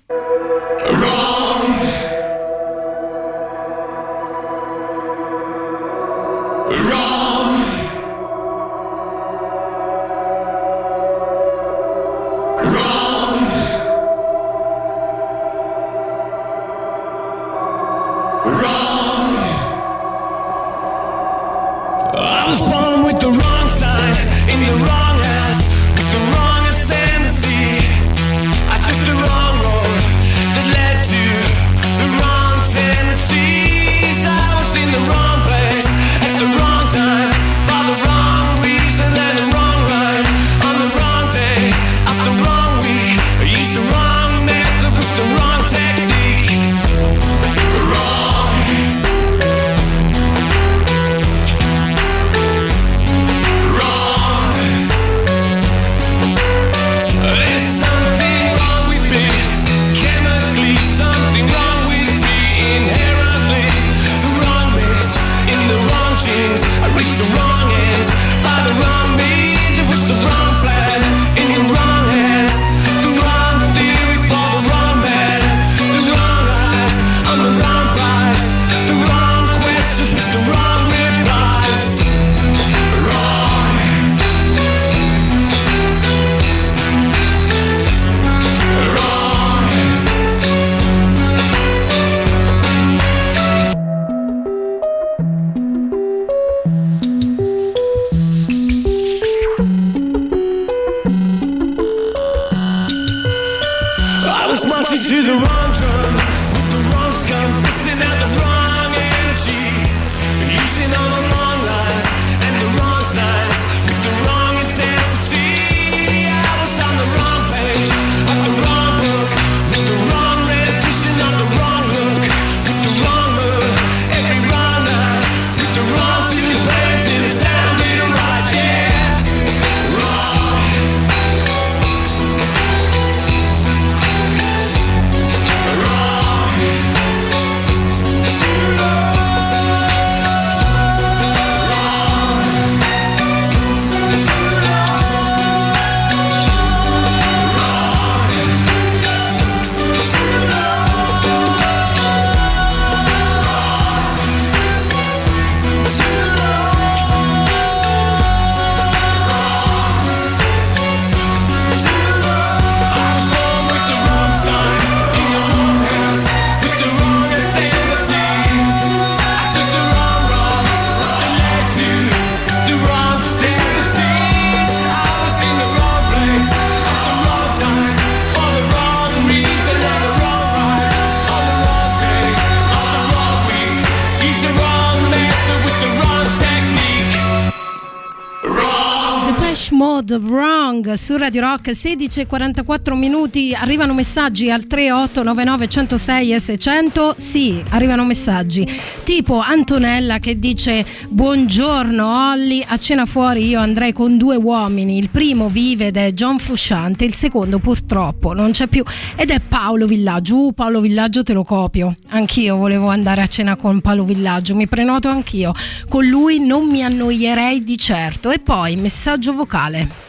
Su 190.98 191.16
Radio 191.16 191.42
Rock 191.42 191.70
16:44 191.70 192.96
minuti. 192.96 193.54
Arrivano 193.54 193.94
messaggi 193.94 194.50
al 194.50 194.66
3899 194.66 195.66
106 195.68 196.32
e 196.32 196.40
600 196.40 197.14
sì 197.16 197.62
arrivano 197.70 198.04
messaggi. 198.04 198.66
Tipo 199.04 199.38
Antonella 199.38 200.18
che 200.18 200.40
dice 200.40 200.84
buongiorno 201.08 202.30
Olli. 202.32 202.64
A 202.66 202.76
cena 202.78 203.06
fuori 203.06 203.46
io 203.46 203.60
andrei 203.60 203.92
con 203.92 204.18
due 204.18 204.34
uomini. 204.34 204.98
Il 204.98 205.08
primo 205.08 205.48
vive 205.48 205.86
ed 205.86 205.96
è 205.96 206.12
John 206.12 206.40
Frusciante 206.40 207.04
il 207.04 207.14
secondo 207.14 207.60
purtroppo 207.60 208.34
non 208.34 208.50
c'è 208.50 208.66
più. 208.66 208.82
Ed 209.14 209.30
è 209.30 209.38
Paolo 209.38 209.86
Villaggio. 209.86 210.46
Uh, 210.46 210.52
Paolo 210.52 210.80
Villaggio 210.80 211.22
te 211.22 211.32
lo 211.32 211.44
copio. 211.44 211.94
Anch'io 212.08 212.56
volevo 212.56 212.88
andare 212.88 213.22
a 213.22 213.26
cena 213.28 213.54
con 213.54 213.80
Paolo 213.80 214.02
Villaggio. 214.02 214.56
Mi 214.56 214.66
prenoto 214.66 215.08
anch'io. 215.08 215.52
Con 215.88 216.04
lui 216.04 216.44
non 216.44 216.68
mi 216.68 216.82
annoierei 216.82 217.62
di 217.62 217.78
certo. 217.78 218.32
E 218.32 218.40
poi 218.40 218.74
messaggio 218.74 219.32
vocale 219.32 220.07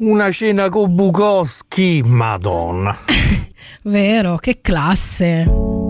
Una 0.00 0.30
cena 0.30 0.68
con 0.68 0.94
Bukowski, 0.94 2.02
madonna. 2.04 2.94
Vero, 3.82 4.36
che 4.36 4.60
classe. 4.60 5.87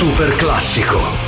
Super 0.00 0.32
classico. 0.38 1.19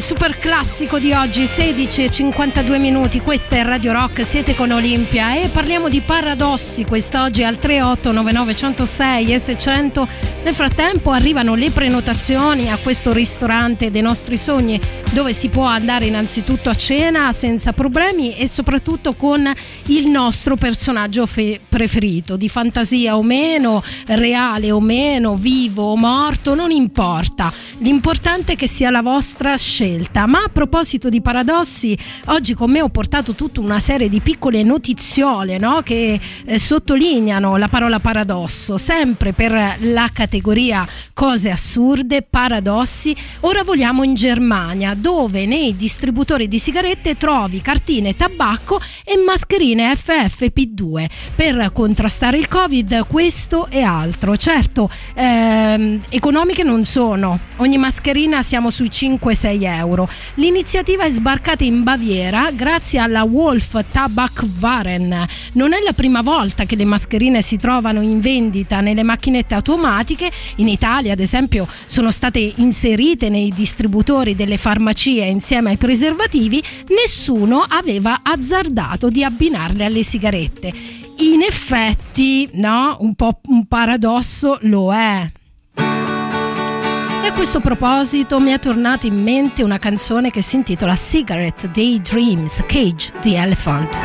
Super 0.00 0.38
classico 0.38 0.98
di 0.98 1.12
oggi, 1.12 1.46
16 1.46 2.04
e 2.04 2.10
52 2.10 2.78
minuti. 2.78 3.20
Questa 3.20 3.56
è 3.56 3.62
Radio 3.62 3.92
Rock, 3.92 4.24
siete 4.24 4.54
con 4.54 4.70
Olimpia 4.70 5.34
e 5.34 5.48
parliamo 5.48 5.88
di 5.88 6.00
paradossi 6.00 6.84
quest'oggi 6.84 7.44
al 7.44 7.56
3899 7.56 8.54
106 8.54 9.34
e 9.34 9.38
600. 9.38 10.08
Nel 10.44 10.54
frattempo 10.54 11.10
arrivano 11.10 11.54
le 11.54 11.70
prenotazioni 11.70 12.70
a 12.70 12.78
questo 12.78 13.12
ristorante 13.12 13.90
dei 13.90 14.02
nostri 14.02 14.36
sogni 14.36 14.80
dove 15.10 15.32
si 15.32 15.48
può 15.48 15.64
andare 15.64 16.06
innanzitutto 16.06 16.70
a 16.70 16.74
cena 16.74 17.32
senza 17.32 17.72
problemi 17.72 18.34
e 18.36 18.48
soprattutto 18.48 19.12
con 19.12 19.50
il 19.86 20.08
nostro 20.08 20.56
personaggio 20.56 21.26
fe- 21.26 21.60
preferito, 21.72 22.36
di 22.36 22.50
fantasia 22.50 23.16
o 23.16 23.22
meno, 23.22 23.82
reale 24.08 24.70
o 24.70 24.78
meno, 24.78 25.36
vivo 25.36 25.84
o 25.84 25.96
morto, 25.96 26.54
non 26.54 26.70
importa. 26.70 27.50
L'importante 27.78 28.52
è 28.52 28.56
che 28.56 28.66
sia 28.66 28.90
la 28.90 29.00
vostra 29.00 29.56
scelta. 29.56 30.26
Ma 30.26 30.42
a 30.42 30.50
proposito 30.52 31.08
di 31.08 31.22
paradossi, 31.22 31.96
oggi 32.26 32.52
con 32.52 32.70
me 32.70 32.82
ho 32.82 32.90
portato 32.90 33.32
tutta 33.32 33.60
una 33.60 33.80
serie 33.80 34.10
di 34.10 34.20
piccole 34.20 34.62
notiziole 34.62 35.56
no? 35.56 35.80
che 35.82 36.20
eh, 36.44 36.58
sottolineano 36.58 37.56
la 37.56 37.68
parola 37.68 38.00
paradosso, 38.00 38.76
sempre 38.76 39.32
per 39.32 39.78
la 39.78 40.10
categoria 40.12 40.86
cose 41.14 41.50
assurde, 41.50 42.20
paradossi. 42.20 43.16
Ora 43.40 43.64
voliamo 43.64 44.02
in 44.02 44.14
Germania, 44.14 44.92
dove 44.92 45.46
nei 45.46 45.74
distributori 45.74 46.48
di 46.48 46.58
sigarette 46.58 47.16
trovi 47.16 47.62
cartine 47.62 48.14
tabacco 48.14 48.78
e 49.06 49.14
mascherine 49.24 49.94
FFP2 49.94 51.06
per 51.34 51.61
contrastare 51.70 52.38
il 52.38 52.48
Covid, 52.48 53.06
questo 53.06 53.68
e 53.68 53.82
altro. 53.82 54.36
Certo, 54.36 54.90
ehm, 55.14 56.00
economiche 56.08 56.62
non 56.62 56.84
sono, 56.84 57.38
ogni 57.56 57.78
mascherina 57.78 58.42
siamo 58.42 58.70
sui 58.70 58.88
5-6 58.88 59.64
euro. 59.64 60.08
L'iniziativa 60.34 61.04
è 61.04 61.10
sbarcata 61.10 61.64
in 61.64 61.82
Baviera 61.82 62.50
grazie 62.52 62.98
alla 62.98 63.22
Wolf 63.22 63.78
Tabackwaren. 63.90 65.26
Non 65.54 65.72
è 65.72 65.78
la 65.84 65.92
prima 65.92 66.22
volta 66.22 66.64
che 66.64 66.76
le 66.76 66.84
mascherine 66.84 67.42
si 67.42 67.56
trovano 67.56 68.00
in 68.00 68.20
vendita 68.20 68.80
nelle 68.80 69.02
macchinette 69.02 69.54
automatiche, 69.54 70.30
in 70.56 70.68
Italia 70.68 71.12
ad 71.12 71.20
esempio 71.20 71.66
sono 71.84 72.10
state 72.10 72.52
inserite 72.56 73.28
nei 73.28 73.52
distributori 73.54 74.34
delle 74.34 74.56
farmacie 74.56 75.24
insieme 75.24 75.70
ai 75.70 75.76
preservativi, 75.76 76.62
nessuno 76.88 77.64
aveva 77.66 78.20
azzardato 78.22 79.08
di 79.08 79.24
abbinarle 79.24 79.84
alle 79.84 80.02
sigarette. 80.02 81.01
In 81.18 81.42
effetti, 81.42 82.48
no, 82.54 82.96
un 83.00 83.14
po' 83.14 83.40
un 83.48 83.66
paradosso 83.66 84.58
lo 84.62 84.92
è. 84.92 85.30
E 85.74 87.26
a 87.28 87.32
questo 87.32 87.60
proposito 87.60 88.40
mi 88.40 88.50
è 88.50 88.58
tornata 88.58 89.06
in 89.06 89.22
mente 89.22 89.62
una 89.62 89.78
canzone 89.78 90.30
che 90.30 90.42
si 90.42 90.56
intitola 90.56 90.96
Cigarette 90.96 91.70
Daydreams, 91.70 92.64
Cage 92.66 93.12
the 93.20 93.36
Elephant. 93.36 93.96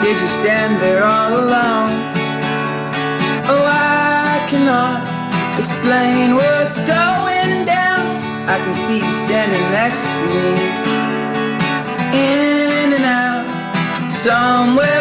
Did 0.00 0.16
you 0.18 0.26
stand 0.26 0.78
there 0.80 1.02
all 1.02 1.34
alone? 1.34 1.92
Oh, 3.48 3.66
I 3.66 4.40
cannot 4.48 5.02
explain 5.58 6.34
what's 6.34 6.78
going 6.86 7.64
down. 7.66 8.06
I 8.48 8.58
can 8.64 8.74
see 8.74 8.98
you 9.04 9.12
standing 9.12 9.70
next 9.72 10.06
to 10.06 10.24
me. 10.24 10.94
In 12.12 12.92
and 12.94 13.04
out, 13.04 13.44
somewhere 14.10 14.95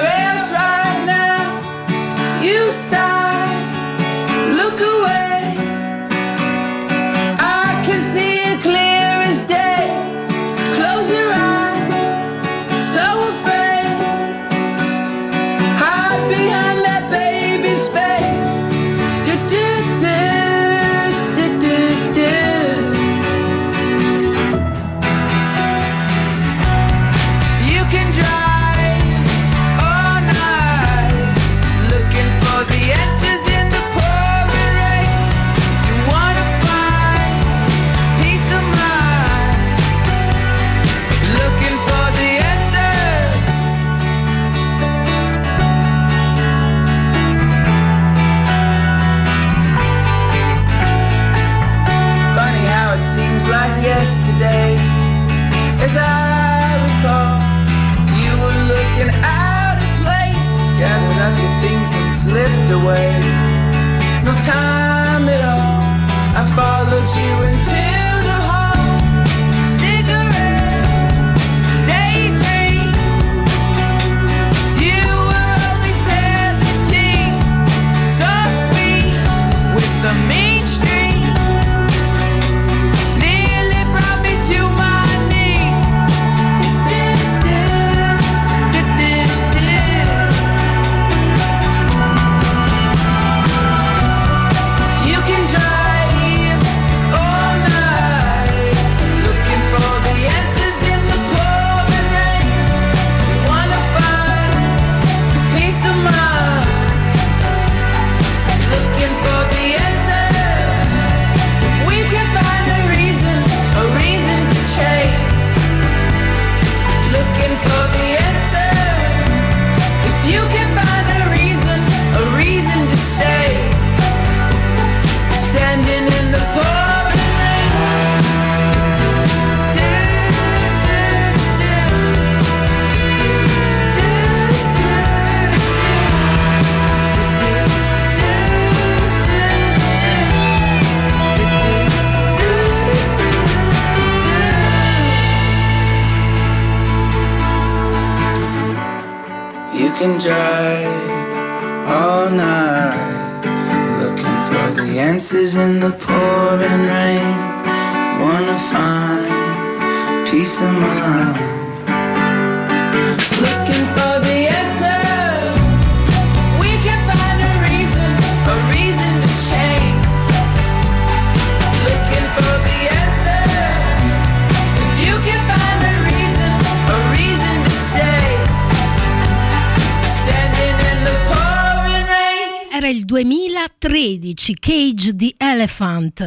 2013, 183.23 184.33
Cage 184.59 185.15
the 185.15 185.33
Elephant. 185.37 186.19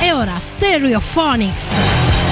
E 0.00 0.12
ora 0.12 0.38
Stereophonics. 0.38 2.23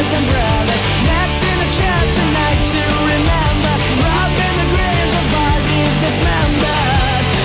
Dismembered. 0.00 0.32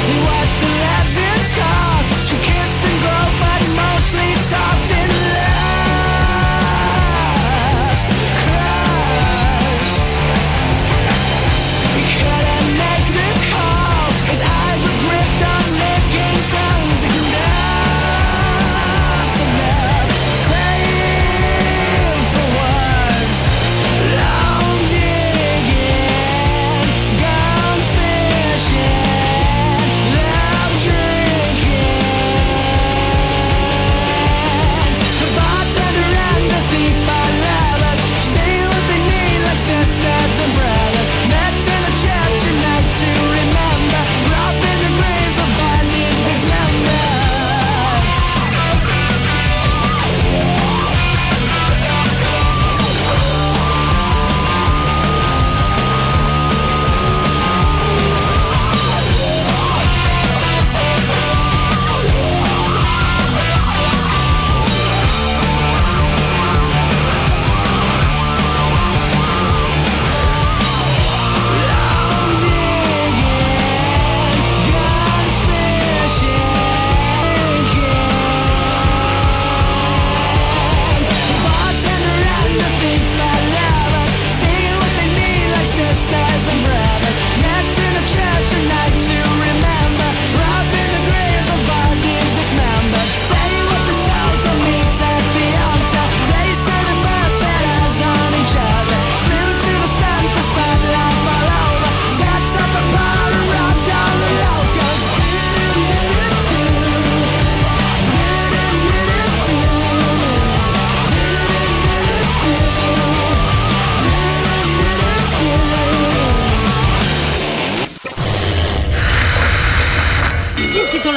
He 0.07 0.17
watched 0.23 0.61
the 0.61 0.67
last. 0.67 1.24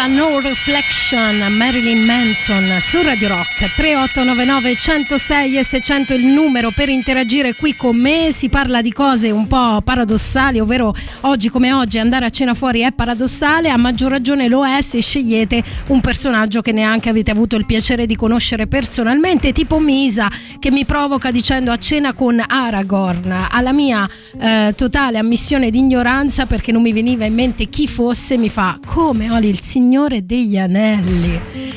No 0.09 0.41
Reflection 0.41 1.53
Marilyn 1.53 2.03
Manson 2.03 2.79
su 2.81 3.03
Radio 3.03 3.29
Rock 3.29 3.75
3899 3.75 4.77
106 4.77 5.59
e 5.59 5.63
600 5.63 6.15
il 6.15 6.25
numero 6.25 6.71
per 6.71 6.89
interagire 6.89 7.55
qui 7.55 7.77
con 7.77 7.95
me. 7.95 8.31
Si 8.33 8.49
parla 8.49 8.81
di 8.81 8.91
cose 8.91 9.31
un 9.31 9.47
po' 9.47 9.83
paradossali 9.83 10.61
ovvero 10.61 10.95
oggi 11.23 11.51
come 11.51 11.73
oggi 11.73 11.99
andare 11.99 12.25
a 12.25 12.31
cena 12.31 12.55
fuori 12.55 12.81
è 12.81 12.93
paradossale 12.93 13.69
a 13.69 13.77
maggior 13.77 14.11
ragione 14.11 14.49
lo 14.49 14.65
è 14.67 14.81
se 14.81 15.03
scegliete 15.03 15.63
un 15.89 16.01
personaggio 16.01 16.63
che 16.63 16.73
neanche 16.73 17.11
avete 17.11 17.31
avuto 17.31 17.57
il 17.57 17.67
piacere 17.67 18.07
di 18.07 18.17
conoscere 18.17 18.67
personalmente 18.67 19.53
tipo 19.53 19.79
Misa 19.79 20.31
che 20.59 20.71
mi 20.71 20.87
provoca 20.87 21.31
dicendo 21.31 21.71
a 21.71 21.77
cena 21.77 22.15
con 22.15 22.43
Aragorn. 22.45 23.49
Alla 23.51 23.73
mia 23.73 24.09
eh, 24.41 24.73
totale 24.75 25.19
ammissione 25.19 25.69
di 25.69 25.81
ignoranza 25.81 26.47
perché 26.47 26.73
non 26.73 26.81
mi 26.81 26.95
veniva 26.95 27.27
in 27.27 27.35
mente 27.35 27.67
chi 27.67 27.87
fosse 27.87 28.39
mi 28.39 28.49
fa 28.49 28.79
come 28.87 29.31
Oli 29.31 29.49
il 29.49 29.61
Signore 29.61 29.98
degli 30.07 30.57
Anelli 30.57 31.77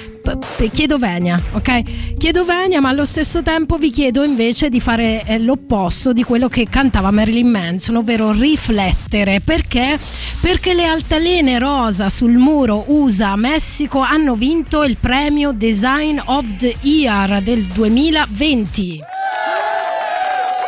chiedo 0.69 0.97
venia, 0.97 1.41
ok? 1.53 2.17
Chiedo 2.17 2.45
venia, 2.45 2.79
ma 2.79 2.89
allo 2.89 3.05
stesso 3.05 3.41
tempo 3.41 3.77
vi 3.77 3.89
chiedo 3.89 4.23
invece 4.23 4.69
di 4.69 4.79
fare 4.79 5.23
eh, 5.25 5.39
l'opposto 5.39 6.13
di 6.13 6.23
quello 6.23 6.47
che 6.47 6.67
cantava 6.69 7.11
Marilyn 7.11 7.49
Manson, 7.49 7.95
ovvero 7.95 8.31
riflettere. 8.31 9.41
Perché? 9.41 9.99
Perché 10.39 10.73
le 10.73 10.85
altalene 10.85 11.59
rosa 11.59 12.09
sul 12.09 12.33
muro 12.33 12.85
USA 12.87 13.35
Messico 13.35 13.99
hanno 13.99 14.35
vinto 14.35 14.83
il 14.83 14.97
premio 14.97 15.51
Design 15.51 16.19
of 16.25 16.45
the 16.57 16.75
Year 16.81 17.41
del 17.41 17.63
2020. 17.65 18.99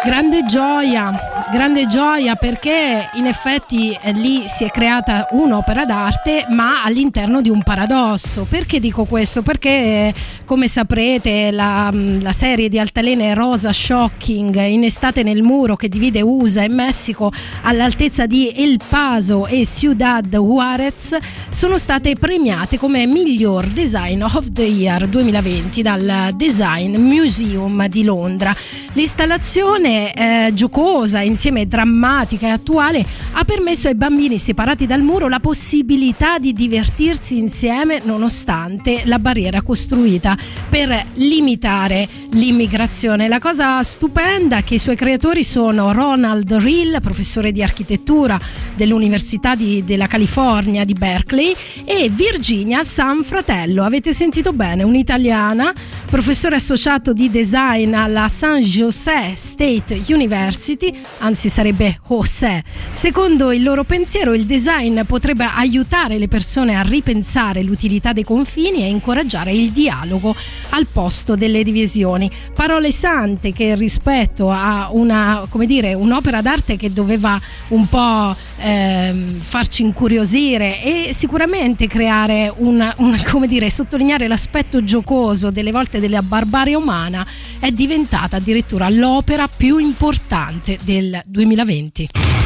Grande 0.06 0.44
gioia, 0.46 1.18
grande 1.50 1.86
gioia 1.86 2.36
perché 2.36 3.10
in 3.14 3.26
effetti 3.26 3.98
eh, 4.02 4.12
lì 4.12 4.42
si 4.42 4.66
è 4.66 4.70
creata 4.70 5.30
un'opera 5.32 5.86
d'arte 5.86 6.46
ma 6.50 6.84
all'interno 6.84 7.42
di 7.42 7.50
un 7.50 7.64
paradosso. 7.64 8.46
Perché 8.50 8.82
dico 8.82 9.06
questo? 9.06 9.42
Perché 9.44 10.14
come 10.44 10.68
saprete 10.68 11.52
la, 11.52 11.90
la 12.20 12.34
serie 12.34 12.68
di 12.68 12.80
altalene 12.80 13.34
Rosa 13.34 13.72
Shocking 13.72 14.54
in 14.66 14.84
estate 14.84 15.24
nel 15.24 15.42
muro 15.42 15.78
che 15.78 15.88
divide 15.88 16.22
USA 16.22 16.64
e 16.64 16.70
Messico 16.70 17.32
all'altezza 17.62 18.26
di 18.26 18.52
El 18.54 18.80
Paso 18.86 19.48
e 19.48 19.66
Ciudad 19.66 20.28
Juarez 20.28 21.16
sono 21.48 21.78
state 21.78 22.16
premiate 22.16 22.78
come 22.78 23.06
miglior 23.06 23.68
design 23.68 24.22
of 24.22 24.50
the 24.52 24.64
year 24.64 25.08
2020 25.08 25.82
dal 25.82 26.32
Design 26.36 26.98
Museum 26.98 27.88
di 27.88 28.04
Londra. 28.04 28.54
L'installazione 28.96 29.93
eh, 29.94 30.52
giocosa, 30.54 31.22
insieme 31.22 31.68
drammatica 31.68 32.48
e 32.48 32.50
attuale, 32.50 33.06
ha 33.34 33.44
permesso 33.44 33.88
ai 33.88 33.96
bambini 33.96 34.38
separati 34.38 34.86
dal 34.86 35.02
muro 35.02 35.28
la 35.28 35.40
possibilità 35.40 36.40
di 36.40 36.54
divertirsi 36.54 37.38
insieme 37.38 38.02
nonostante 38.04 39.04
la 39.06 39.20
barriera 39.20 39.62
costruita 39.62 40.38
per 40.70 40.90
limitare 41.16 42.08
l'immigrazione. 42.32 43.28
La 43.28 43.40
cosa 43.40 43.82
stupenda 43.84 44.58
è 44.58 44.64
che 44.64 44.76
i 44.76 44.80
suoi 44.80 44.96
creatori 44.96 45.44
sono 45.44 45.92
Ronald 45.92 46.52
Rill, 46.54 47.00
professore 47.02 47.52
di 47.52 47.62
architettura 47.62 48.40
dell'Università 48.76 49.56
di- 49.56 49.84
della 49.84 50.08
California 50.08 50.84
di 50.84 50.94
Berkeley, 50.94 51.54
e 51.86 52.10
Virginia 52.10 52.84
Sanfratello. 52.84 53.84
Avete 53.84 54.14
sentito 54.14 54.54
bene, 54.54 54.84
un'italiana, 54.84 55.72
professore 56.10 56.56
associato 56.56 57.14
di 57.14 57.30
design 57.30 57.94
alla 57.94 58.30
San 58.30 58.62
José 58.62 59.34
State 59.36 59.83
University, 59.92 60.94
anzi 61.20 61.50
sarebbe 61.50 61.98
José. 62.08 62.64
Secondo 62.92 63.52
il 63.52 63.64
loro 63.64 63.84
pensiero 63.84 64.34
il 64.34 64.46
design 64.46 65.02
potrebbe 65.02 65.46
aiutare 65.46 66.18
le 66.18 66.28
persone 66.28 66.76
a 66.76 66.82
ripensare 66.82 67.64
l'utilità 67.64 68.14
dei 68.14 68.24
confini 68.24 68.84
e 68.84 68.88
incoraggiare 68.88 69.52
il 69.52 69.72
dialogo 69.72 70.36
al 70.70 70.88
posto 70.88 71.36
delle 71.36 71.64
divisioni. 71.64 72.30
Parole 72.54 72.92
sante 72.92 73.52
che 73.52 73.76
rispetto 73.76 74.50
a 74.50 74.90
una, 74.92 75.48
dire, 75.66 75.94
un'opera 75.94 76.42
d'arte 76.42 76.78
che 76.78 76.94
doveva 76.94 77.40
un 77.70 77.88
po' 77.88 78.36
ehm, 78.58 79.40
farci 79.40 79.82
incuriosire 79.82 80.82
e 80.82 81.14
sicuramente 81.14 81.88
creare 81.88 82.54
una, 82.58 82.94
una- 82.98 83.22
come 83.30 83.48
dire, 83.48 83.70
sottolineare 83.70 84.28
l'aspetto 84.28 84.84
giocoso 84.84 85.52
delle 85.52 85.72
volte 85.72 86.00
della 86.00 86.22
barbarie 86.22 86.76
umana 86.76 87.26
è 87.60 87.72
diventata 87.72 88.38
addirittura 88.38 88.90
l'opera 88.90 89.48
più 89.48 89.73
importante 89.80 90.80
del 90.86 91.22
2020. 91.26 92.43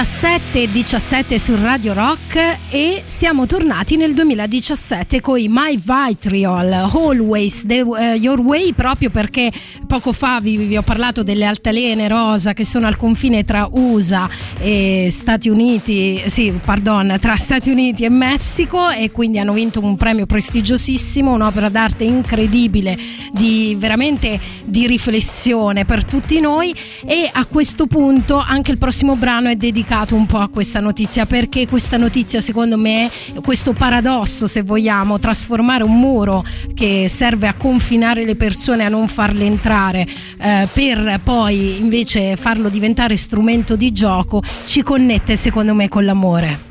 17 0.00 0.62
e 0.62 0.70
17 0.70 1.38
su 1.38 1.54
Radio 1.56 1.92
Rock 1.92 2.58
e 2.70 3.02
siamo 3.04 3.44
tornati 3.44 3.96
nel 3.98 4.14
2017 4.14 5.20
con 5.20 5.38
i 5.38 5.46
My 5.46 5.78
Vitriol 5.78 6.72
Always 6.72 7.66
the, 7.66 7.82
uh, 7.82 7.96
Your 8.14 8.40
Way 8.40 8.72
proprio 8.72 9.10
perché 9.10 9.52
poco 9.86 10.14
fa 10.14 10.40
vi, 10.40 10.56
vi, 10.56 10.78
ho 10.78 10.82
parlato 10.82 11.22
delle 11.22 11.44
altalene 11.44 12.08
rosa 12.08 12.54
che 12.54 12.64
sono 12.64 12.86
al 12.86 12.96
confine 12.96 13.44
tra 13.44 13.68
USA 13.72 14.26
e 14.58 15.08
Stati 15.10 15.50
Uniti, 15.50 16.22
sì, 16.28 16.50
pardon, 16.64 17.18
tra 17.20 17.36
Stati 17.36 17.68
Uniti 17.68 18.04
e 18.04 18.08
Messico 18.08 18.88
e 18.88 19.10
quindi 19.10 19.38
hanno 19.38 19.52
vinto 19.52 19.80
un 19.80 19.96
premio 19.96 20.24
prestigiosissimo, 20.24 21.30
un'opera 21.30 21.68
d'arte 21.68 22.04
incredibile 22.04 22.96
di 23.32 23.76
veramente 23.78 24.40
di 24.64 24.86
riflessione 24.86 25.84
per 25.84 26.06
tutti 26.06 26.40
noi 26.40 26.74
e 27.04 27.28
a 27.30 27.44
questo 27.44 27.86
punto 27.86 28.38
anche 28.38 28.70
il 28.70 28.78
prossimo 28.78 29.14
brano 29.16 29.48
è 29.48 29.56
dedicato 29.56 29.88
un 29.90 30.24
po' 30.24 30.38
a 30.38 30.48
questa 30.48 30.78
notizia 30.78 31.26
perché 31.26 31.66
questa 31.66 31.96
notizia 31.96 32.40
secondo 32.40 32.76
me 32.76 33.10
questo 33.42 33.72
paradosso 33.72 34.46
se 34.46 34.62
vogliamo 34.62 35.18
trasformare 35.18 35.82
un 35.82 35.98
muro 35.98 36.44
che 36.74 37.08
serve 37.08 37.48
a 37.48 37.54
confinare 37.54 38.24
le 38.24 38.36
persone 38.36 38.84
a 38.84 38.88
non 38.88 39.08
farle 39.08 39.44
entrare 39.44 40.06
eh, 40.38 40.68
per 40.72 41.20
poi 41.24 41.78
invece 41.78 42.36
farlo 42.36 42.68
diventare 42.68 43.16
strumento 43.16 43.74
di 43.74 43.90
gioco 43.90 44.40
ci 44.64 44.82
connette 44.82 45.36
secondo 45.36 45.74
me 45.74 45.88
con 45.88 46.04
l'amore. 46.04 46.68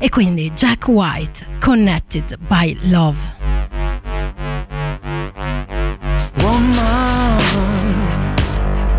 E 0.00 0.08
quindi 0.08 0.50
Jack 0.54 0.88
White 0.88 1.58
Connected 1.60 2.38
by 2.48 2.76
Love. 2.84 3.36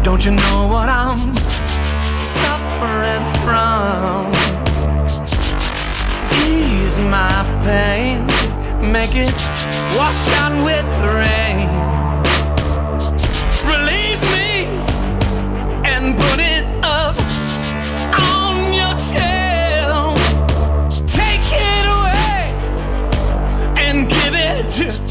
Don't 0.03 0.25
you 0.25 0.33
know 0.33 0.67
what 0.67 0.89
I'm 0.89 1.68
suffering 2.23 3.25
from? 3.43 4.31
Ease 6.45 6.99
my 6.99 7.43
pain, 7.63 8.25
make 8.91 9.15
it 9.15 9.33
wash 9.97 10.27
out 10.41 10.55
with 10.63 10.85
the 11.01 11.09
rain. 11.23 11.69
Relieve 13.65 14.21
me 14.35 14.51
and 15.85 16.17
put 16.17 16.39
it 16.39 16.65
up 16.83 17.15
on 18.19 18.73
your 18.73 18.95
shelf. 18.97 20.19
Take 21.07 21.47
it 21.51 21.85
away 21.97 22.51
and 23.77 24.09
give 24.09 24.33
it 24.35 24.69
to 24.77 25.08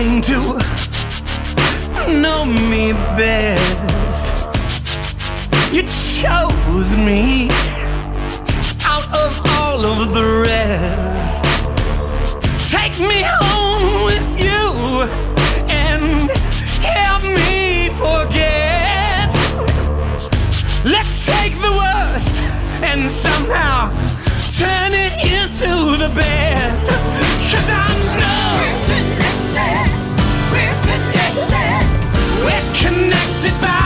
seem 0.00 0.22
to 0.22 0.40
know 2.22 2.46
me 2.46 2.94
best. 3.20 4.26
You 5.74 5.82
chose 5.82 6.96
me 6.96 7.50
out 8.92 9.06
of 9.24 9.30
all 9.56 9.84
of 9.84 10.14
the 10.14 10.26
rest. 10.48 11.44
Take 12.70 12.98
me 12.98 13.20
home 13.40 14.06
with 14.06 14.26
you 14.46 14.68
and 15.68 16.30
help 16.96 17.22
me 17.22 17.90
forget. 18.04 19.28
Let's 20.82 21.26
take 21.26 21.54
the 21.66 21.74
worst 21.82 22.42
and 22.82 23.10
somehow 23.10 23.90
turn 24.60 24.92
it 24.94 25.12
into 25.36 25.72
the 26.02 26.10
best. 26.14 27.09
Connected 33.40 33.60
by 33.62 33.79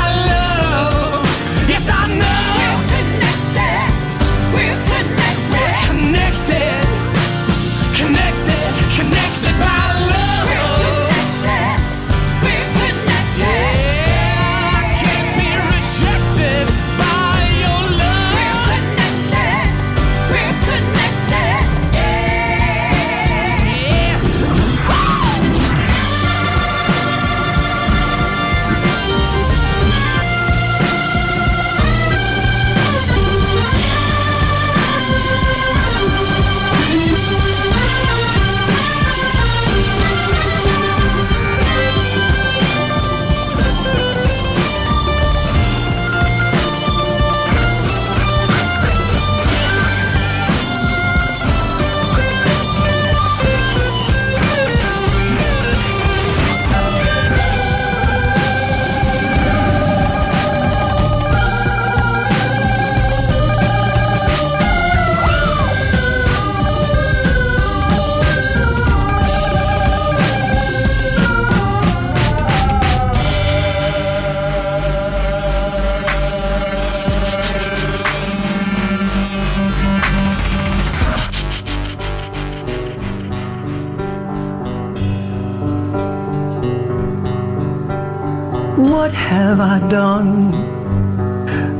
have 89.57 89.82
I 89.84 89.88
done? 89.88 90.52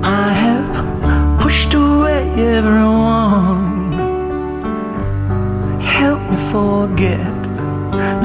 I 0.05 0.29
have 0.45 1.41
pushed 1.41 1.75
away 1.75 2.22
everyone. 2.57 3.93
Help 5.81 6.20
me 6.31 6.37
forget. 6.53 7.35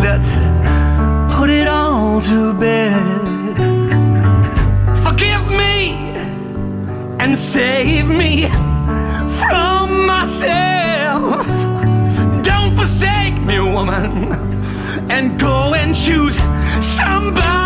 Let's 0.05 0.35
put 1.35 1.49
it 1.49 1.67
all 1.67 2.21
to 2.21 2.53
bed. 2.53 3.55
Forgive 5.03 5.43
me 5.49 5.95
and 7.19 7.35
save 7.35 8.07
me 8.07 8.47
from 9.41 10.05
myself. 10.05 11.43
Don't 12.43 12.75
forsake 12.75 13.41
me, 13.41 13.59
woman, 13.59 14.31
and 15.09 15.39
go 15.39 15.73
and 15.73 15.95
choose 15.95 16.37
somebody 16.85 17.58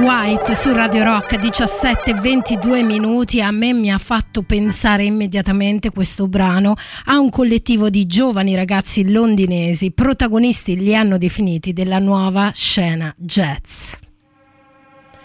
White 0.00 0.54
su 0.54 0.72
Radio 0.72 1.04
Rock 1.04 1.36
17 1.36 2.14
22 2.14 2.82
minuti 2.82 3.42
a 3.42 3.50
me 3.50 3.74
mi 3.74 3.92
ha 3.92 3.98
fatto 3.98 4.42
pensare 4.42 5.04
immediatamente 5.04 5.90
questo 5.90 6.26
brano 6.26 6.74
a 7.06 7.18
un 7.18 7.28
collettivo 7.28 7.90
di 7.90 8.06
giovani 8.06 8.54
ragazzi 8.54 9.10
londinesi 9.10 9.90
protagonisti 9.90 10.76
li 10.76 10.96
hanno 10.96 11.18
definiti 11.18 11.74
della 11.74 11.98
nuova 11.98 12.50
scena 12.54 13.14
jazz 13.18 13.92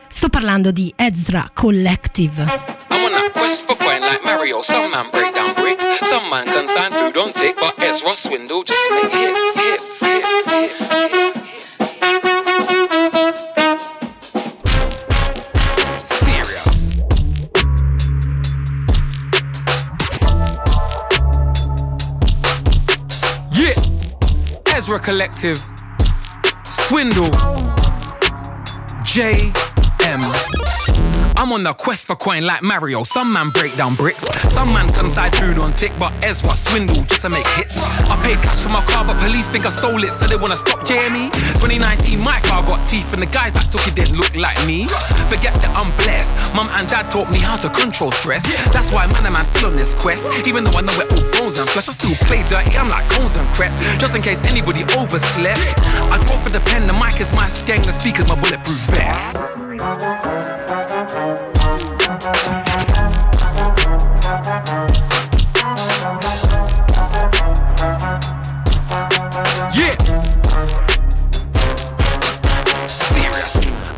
sto 0.07 0.29
parlando 0.29 0.71
di 0.71 0.91
Ezra 0.95 1.49
Collective 1.53 2.73
quest 3.33 3.65
for 3.65 3.75
coin 3.77 4.01
like 4.01 4.23
Mario. 4.23 4.61
Some 4.61 4.89
man 4.91 5.09
break 5.11 5.33
down 5.33 5.53
bricks, 5.55 5.85
some 6.03 6.29
man 6.29 6.45
consign 6.45 6.91
food 6.91 7.17
on 7.17 7.33
tick, 7.33 7.55
but 7.57 7.77
Ezra 7.79 8.13
swindle 8.15 8.63
just 8.63 8.79
make 8.91 9.11
hits. 9.11 9.55
hits, 9.55 9.99
hits, 9.99 10.49
hits. 11.11 11.34
Ezra 24.77 24.99
Collective. 24.99 25.57
Swindle. 26.69 27.31
J. 29.05 29.53
I'm 31.37 31.51
on 31.51 31.63
the 31.63 31.73
quest 31.73 32.07
for 32.07 32.15
coin 32.15 32.45
like 32.45 32.63
Mario. 32.63 33.03
Some 33.03 33.33
man 33.33 33.49
break 33.49 33.75
down 33.75 33.95
bricks, 33.95 34.23
some 34.53 34.71
man 34.71 34.87
consign 34.93 35.31
food 35.31 35.59
on 35.59 35.73
tick, 35.73 35.91
but 35.99 36.13
Ezra 36.23 36.55
swindle 36.55 37.03
just 37.03 37.21
to 37.21 37.29
make 37.29 37.45
hits. 37.59 37.77
I 38.07 38.15
paid 38.23 38.39
cash 38.39 38.61
for 38.61 38.69
my 38.69 38.83
car, 38.85 39.03
but 39.03 39.17
police 39.19 39.49
think 39.49 39.65
I 39.65 39.69
stole 39.69 40.01
it, 40.03 40.13
so 40.13 40.27
they 40.27 40.37
wanna 40.37 40.55
stop 40.55 40.87
JME. 40.87 41.29
2019, 41.59 42.19
my 42.19 42.39
car 42.47 42.63
got 42.63 42.79
teeth, 42.87 43.11
and 43.11 43.21
the 43.21 43.27
guys 43.27 43.51
that 43.53 43.67
took 43.69 43.85
it 43.85 43.95
didn't 43.95 44.15
look 44.15 44.33
like 44.35 44.55
me. 44.65 44.85
Forget 45.27 45.53
that 45.59 45.75
I'm 45.75 45.91
blessed. 46.07 46.33
Mum 46.55 46.69
and 46.71 46.87
dad 46.87 47.11
taught 47.11 47.29
me 47.29 47.39
how 47.39 47.57
to 47.57 47.69
control 47.69 48.11
stress. 48.11 48.47
That's 48.71 48.91
why 48.91 49.05
man, 49.07 49.27
I'm 49.27 49.43
still 49.43 49.69
on 49.69 49.75
this 49.75 49.93
quest. 49.93 50.31
Even 50.47 50.63
though 50.63 50.79
I 50.79 50.81
know 50.81 50.95
we're 50.95 51.09
all 51.11 51.25
bones 51.35 51.59
and 51.59 51.67
flesh, 51.67 51.89
I 51.89 51.93
still 51.93 52.15
play 52.27 52.47
dirty. 52.47 52.77
I'm 52.77 52.87
like 52.87 53.07
cones 53.11 53.35
and 53.35 53.47
crep. 53.51 53.71
Just 53.99 54.15
in 54.15 54.21
case 54.21 54.41
anybody 54.47 54.87
overslept. 54.95 55.59
I 56.09 56.17
draw 56.23 56.37
for 56.39 56.49
the 56.49 56.63
pen, 56.71 56.87
the 56.87 56.93
mic 56.93 57.19
is 57.19 57.33
my 57.33 57.51
skeng, 57.51 57.83
the 57.85 57.91
speaker's 57.91 58.27
my 58.29 58.39
bulletproof 58.39 58.79
vest. 58.87 59.51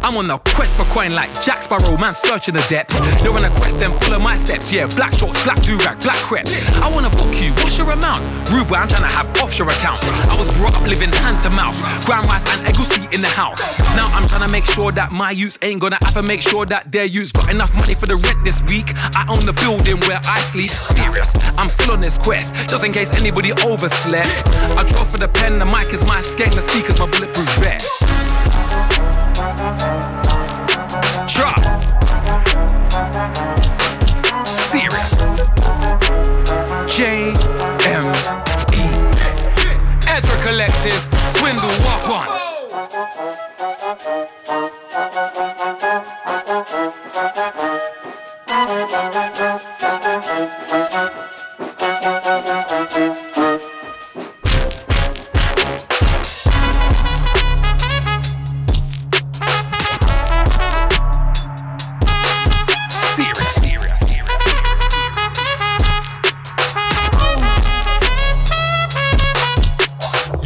I'm 0.07 0.15
on 0.15 0.31
a 0.31 0.39
quest 0.55 0.77
for 0.77 0.85
coin 0.85 1.11
like 1.11 1.27
Jack 1.43 1.61
Sparrow, 1.61 1.97
man 1.97 2.13
searching 2.13 2.53
the 2.53 2.63
depths. 2.69 2.95
You're 3.21 3.35
on 3.35 3.43
a 3.43 3.49
quest, 3.49 3.77
then 3.77 3.91
follow 3.99 4.19
my 4.19 4.37
steps. 4.37 4.71
Yeah, 4.71 4.87
black 4.95 5.13
shorts, 5.13 5.43
black 5.43 5.61
do-rag, 5.63 5.99
black 5.99 6.15
crepes. 6.23 6.55
I 6.79 6.87
wanna 6.87 7.09
book 7.09 7.35
you, 7.43 7.51
what's 7.59 7.77
your 7.77 7.91
amount? 7.91 8.23
Rude 8.47 8.71
I'm 8.71 8.87
trying 8.87 9.03
to 9.03 9.11
have 9.11 9.27
offshore 9.43 9.67
accounts. 9.67 10.07
I 10.31 10.39
was 10.39 10.47
brought 10.55 10.73
up 10.75 10.87
living 10.87 11.11
hand 11.11 11.41
to 11.41 11.49
mouth. 11.49 11.75
Grand 12.05 12.25
rice 12.25 12.47
and 12.55 12.65
egusi 12.71 13.03
in 13.13 13.19
the 13.19 13.27
house. 13.27 13.79
Now 13.99 14.07
I'm 14.15 14.25
trying 14.25 14.43
to 14.43 14.47
make 14.47 14.65
sure 14.65 14.93
that 14.93 15.11
my 15.11 15.31
youths 15.31 15.59
ain't 15.61 15.81
gonna 15.81 15.97
to 15.99 16.23
make 16.23 16.41
sure 16.41 16.65
that 16.65 16.89
their 16.89 17.03
youths 17.03 17.33
got 17.33 17.51
enough 17.51 17.75
money 17.75 17.93
for 17.93 18.05
the 18.05 18.15
rent 18.15 18.45
this 18.45 18.63
week. 18.63 18.87
I 19.11 19.25
own 19.27 19.45
the 19.45 19.51
building 19.59 19.99
where 20.07 20.21
I 20.23 20.39
sleep. 20.39 20.71
Serious, 20.71 21.35
I'm 21.57 21.69
still 21.69 21.91
on 21.91 21.99
this 21.99 22.17
quest, 22.17 22.69
just 22.69 22.85
in 22.85 22.93
case 22.93 23.11
anybody 23.19 23.51
overslept. 23.51 24.47
I 24.79 24.85
draw 24.87 25.03
for 25.03 25.17
the 25.17 25.27
pen, 25.27 25.59
the 25.59 25.65
mic 25.65 25.91
is 25.91 26.05
my 26.05 26.21
skeng, 26.21 26.55
the 26.55 26.61
speaker's 26.61 26.97
my 26.97 27.11
bulletproof 27.11 27.49
vest. 27.59 28.03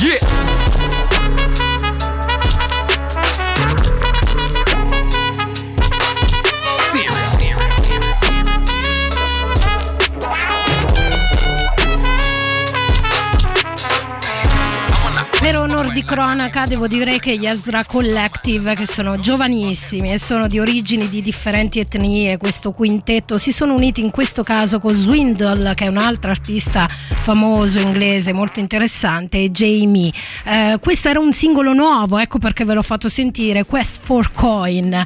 Yeah. 0.03 0.30
Cronaca 16.11 16.65
devo 16.65 16.87
dire 16.87 17.19
che 17.19 17.37
gli 17.37 17.45
Ezra 17.45 17.85
Collective, 17.85 18.75
che 18.75 18.85
sono 18.85 19.17
giovanissimi 19.17 20.11
e 20.11 20.19
sono 20.19 20.49
di 20.49 20.59
origini 20.59 21.07
di 21.07 21.21
differenti 21.21 21.79
etnie, 21.79 22.35
questo 22.35 22.73
quintetto, 22.73 23.37
si 23.37 23.53
sono 23.53 23.75
uniti 23.75 24.01
in 24.01 24.09
questo 24.09 24.43
caso 24.43 24.81
con 24.81 24.93
Swindle, 24.93 25.73
che 25.73 25.85
è 25.85 25.87
un 25.87 25.95
altro 25.95 26.31
artista 26.31 26.85
famoso 26.89 27.79
inglese 27.79 28.33
molto 28.33 28.59
interessante, 28.59 29.41
e 29.41 29.51
Jamie. 29.51 30.11
Eh, 30.43 30.79
questo 30.81 31.07
era 31.07 31.21
un 31.21 31.31
singolo 31.31 31.71
nuovo, 31.71 32.17
ecco 32.17 32.39
perché 32.39 32.65
ve 32.65 32.73
l'ho 32.73 32.83
fatto 32.83 33.07
sentire, 33.07 33.63
Quest 33.63 34.01
for 34.03 34.33
Coin. 34.33 35.05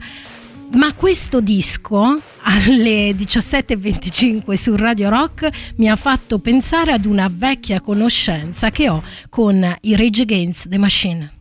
Ma 0.74 0.94
questo 0.94 1.40
disco 1.42 2.22
alle 2.42 3.12
17.25 3.12 4.54
su 4.54 4.76
Radio 4.76 5.10
Rock 5.10 5.50
mi 5.78 5.90
ha 5.90 5.96
fatto 5.96 6.40
pensare 6.40 6.92
ad 6.92 7.06
una 7.06 7.30
vecchia 7.32 7.82
conoscenza 7.82 8.70
che 8.72 8.90
ho 8.90 9.02
con 9.30 9.78
i 9.82 9.96
Rage 9.96 10.24
Against 10.24 10.68
the 10.70 10.78
Machine. 10.78 11.32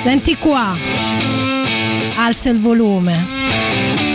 Senti 0.00 0.36
qua, 0.36 0.76
alza 2.16 2.50
il 2.50 2.58
volume. 2.58 4.11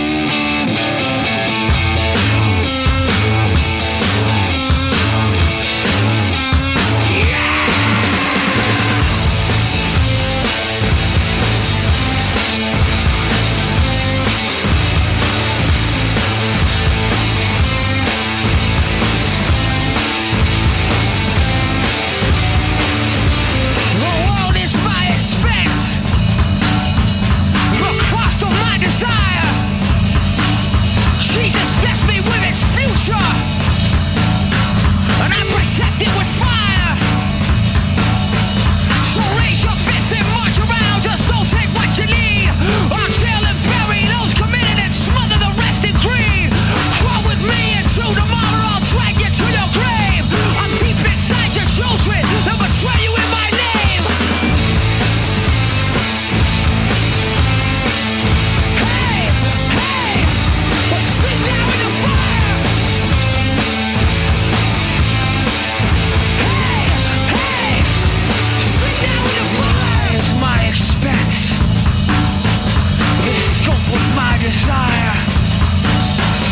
desire. 74.47 75.13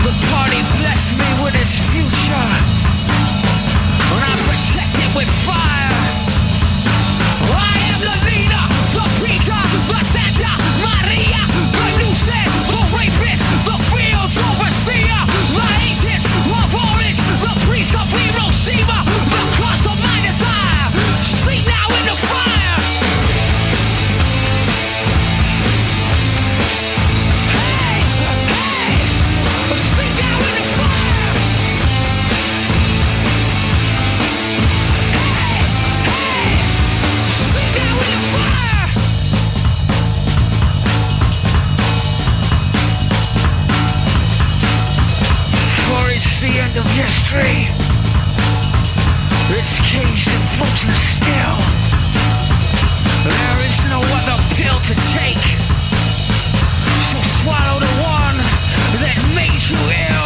The 0.03 0.11
party 0.31 0.59
blessed 0.79 1.15
me 1.17 1.43
with 1.43 1.55
its 1.55 1.79
future. 1.93 2.74
Street. 46.83 47.69
It's 49.47 49.79
caged 49.79 50.27
and 50.27 50.49
frozen 50.57 50.91
still. 50.95 51.55
There 53.23 53.59
is 53.63 53.85
no 53.85 54.01
other 54.01 54.37
pill 54.55 54.79
to 54.79 54.95
take. 55.15 55.45
So 56.99 57.21
swallow 57.39 57.79
the 57.79 57.93
one 58.03 58.37
that 58.99 59.17
made 59.35 59.63
you 59.69 59.77
ill. 60.11 60.24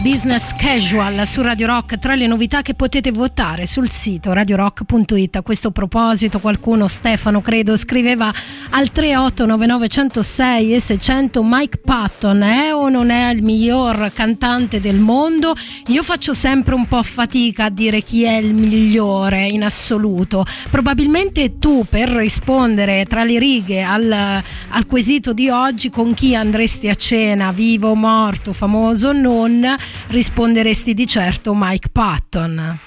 Business 0.00 0.54
Casual 0.54 1.26
su 1.26 1.42
Radio 1.42 1.66
Rock 1.66 1.98
tra 1.98 2.14
le 2.14 2.26
novità 2.26 2.62
che 2.62 2.74
potete 2.74 3.10
votare 3.10 3.66
sul 3.66 3.90
sito 3.90 4.32
radiorock.it. 4.32 5.36
A 5.36 5.42
questo 5.42 5.70
proposito 5.70 6.40
qualcuno, 6.40 6.88
Stefano 6.88 7.40
credo, 7.40 7.76
scriveva 7.76 8.32
al 8.70 8.90
389906 8.90 10.74
e 10.74 10.80
600 10.80 11.42
Mike 11.42 11.78
Patton 11.78 12.42
è 12.42 12.74
o 12.74 12.88
non 12.88 13.10
è 13.10 13.32
il 13.32 13.42
miglior 13.42 14.12
cantante 14.14 14.80
del 14.80 14.98
mondo? 14.98 15.54
Io 15.88 16.02
faccio 16.02 16.32
sempre 16.32 16.74
un 16.74 16.86
po' 16.86 17.02
fatica 17.02 17.64
a 17.64 17.70
dire 17.70 18.02
chi 18.02 18.22
è 18.24 18.36
il 18.36 18.54
migliore 18.54 19.46
in 19.46 19.64
assoluto. 19.64 20.44
Probabilmente 20.70 21.58
tu 21.58 21.84
per 21.88 22.08
rispondere 22.08 23.04
tra 23.06 23.24
le 23.24 23.38
righe 23.38 23.82
al, 23.82 24.10
al 24.10 24.86
quesito 24.86 25.32
di 25.32 25.48
oggi 25.48 25.90
con 25.90 26.14
chi 26.14 26.34
andresti 26.34 26.88
a 26.88 26.94
cena, 26.94 27.52
vivo 27.52 27.94
morto, 27.94 28.52
famoso 28.52 29.12
non, 29.12 29.76
risponderesti 30.08 30.94
di 30.94 31.06
certo 31.06 31.52
Mike 31.54 31.88
Patton. 31.90 32.80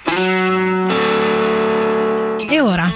E 2.50 2.62
ora, 2.62 2.91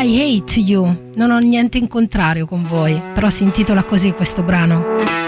I 0.00 0.20
Hate 0.20 0.60
You, 0.60 1.10
non 1.14 1.30
ho 1.30 1.38
niente 1.38 1.78
in 1.78 1.88
contrario 1.88 2.46
con 2.46 2.64
voi, 2.64 3.00
però 3.12 3.28
si 3.28 3.42
intitola 3.42 3.84
così 3.84 4.12
questo 4.12 4.42
brano. 4.42 5.21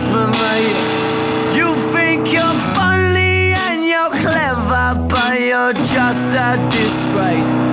Christmas 0.00 0.30
night. 0.30 1.54
You 1.54 1.74
think 1.92 2.32
you're 2.32 2.58
funny 2.74 3.52
and 3.52 3.84
you're 3.84 4.08
clever, 4.08 5.06
but 5.06 5.38
you're 5.38 5.74
just 5.74 6.28
a 6.28 6.56
disgrace. 6.70 7.69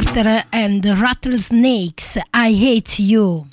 Carter 0.00 0.46
and 0.50 0.84
Rattlesnakes, 1.00 2.20
I 2.32 2.54
Hate 2.54 3.02
You. 3.02 3.46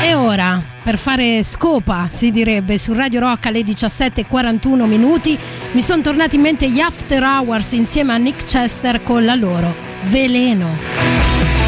E 0.00 0.14
ora, 0.14 0.62
per 0.84 0.96
fare 0.96 1.42
scopa, 1.42 2.06
si 2.08 2.30
direbbe, 2.30 2.78
su 2.78 2.92
Radio 2.92 3.18
Rock 3.18 3.46
alle 3.46 3.62
17.41 3.62 4.84
minuti, 4.84 5.36
mi 5.72 5.80
sono 5.80 6.02
tornati 6.02 6.36
in 6.36 6.42
mente 6.42 6.70
gli 6.70 6.78
After 6.78 7.20
Hours 7.20 7.72
insieme 7.72 8.12
a 8.12 8.16
Nick 8.16 8.44
Chester 8.44 9.02
con 9.02 9.24
la 9.24 9.34
loro 9.34 9.74
Veleno. 10.04 11.63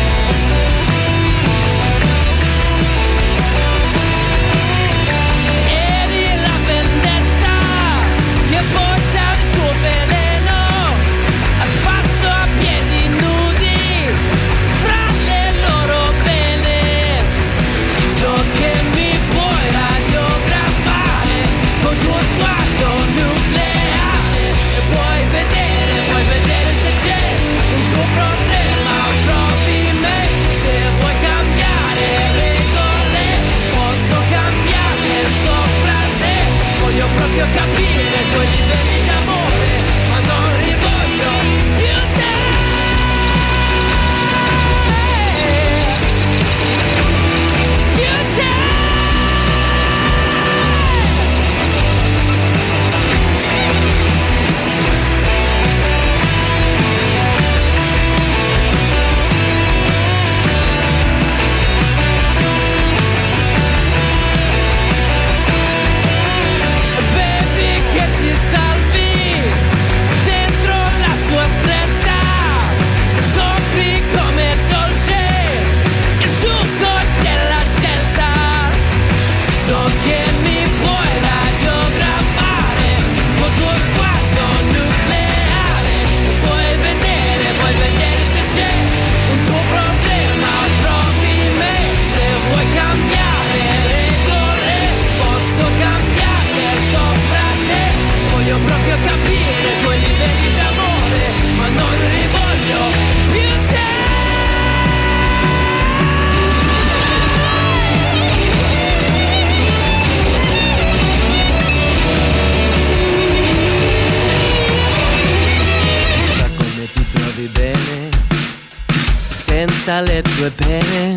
Senza 119.86 120.00
le 120.00 120.20
tue 120.22 120.50
pene. 120.50 121.14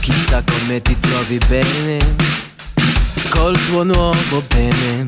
Chissà 0.00 0.42
come 0.44 0.80
ti 0.80 0.96
trovi 1.00 1.38
bene 1.48 1.98
col 3.30 3.58
tuo 3.66 3.82
nuovo 3.82 4.42
bene. 4.46 5.06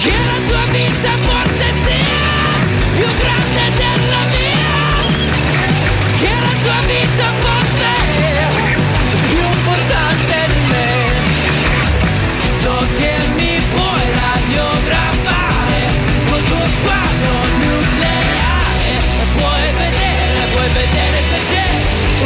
Che 0.00 0.10
la 0.10 0.38
tua 0.48 0.64
vita 0.72 1.10
forse 1.24 1.66
sia 1.84 2.96
più 2.96 3.06
grande 3.18 3.76
della 3.76 4.22
mia. 4.30 4.76
Che 6.18 6.30
la 6.30 6.54
tua 6.62 6.80
vita 6.86 7.32
forse 7.40 7.47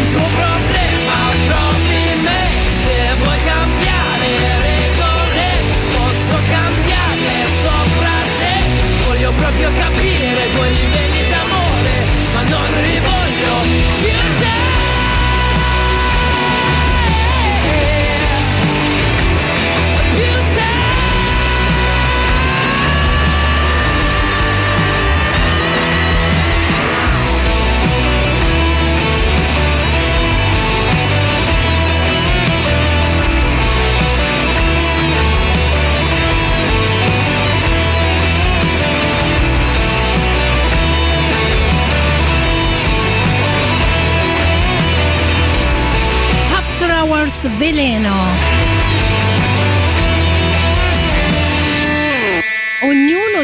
un 0.02 0.08
tuo 0.08 0.28
problema, 0.42 1.16
trovi 1.46 2.02
me 2.22 2.40
se 2.82 2.96
vuoi 3.18 3.38
cambiare 3.44 4.28
regole, 4.68 5.48
posso 5.94 6.36
cambiarle 6.50 7.36
sopra 7.62 8.14
te, 8.38 8.54
voglio 9.06 9.32
proprio 9.32 9.70
capire 9.76 10.46
i 10.46 10.54
tuoi 10.54 10.70
livelli 10.74 11.22
d'amore, 11.30 11.94
ma 12.34 12.42
non 12.42 12.82
li 12.82 12.98
voglio 12.98 13.54
più 14.00 14.38
te. 14.40 14.81
Veleno. 47.48 48.61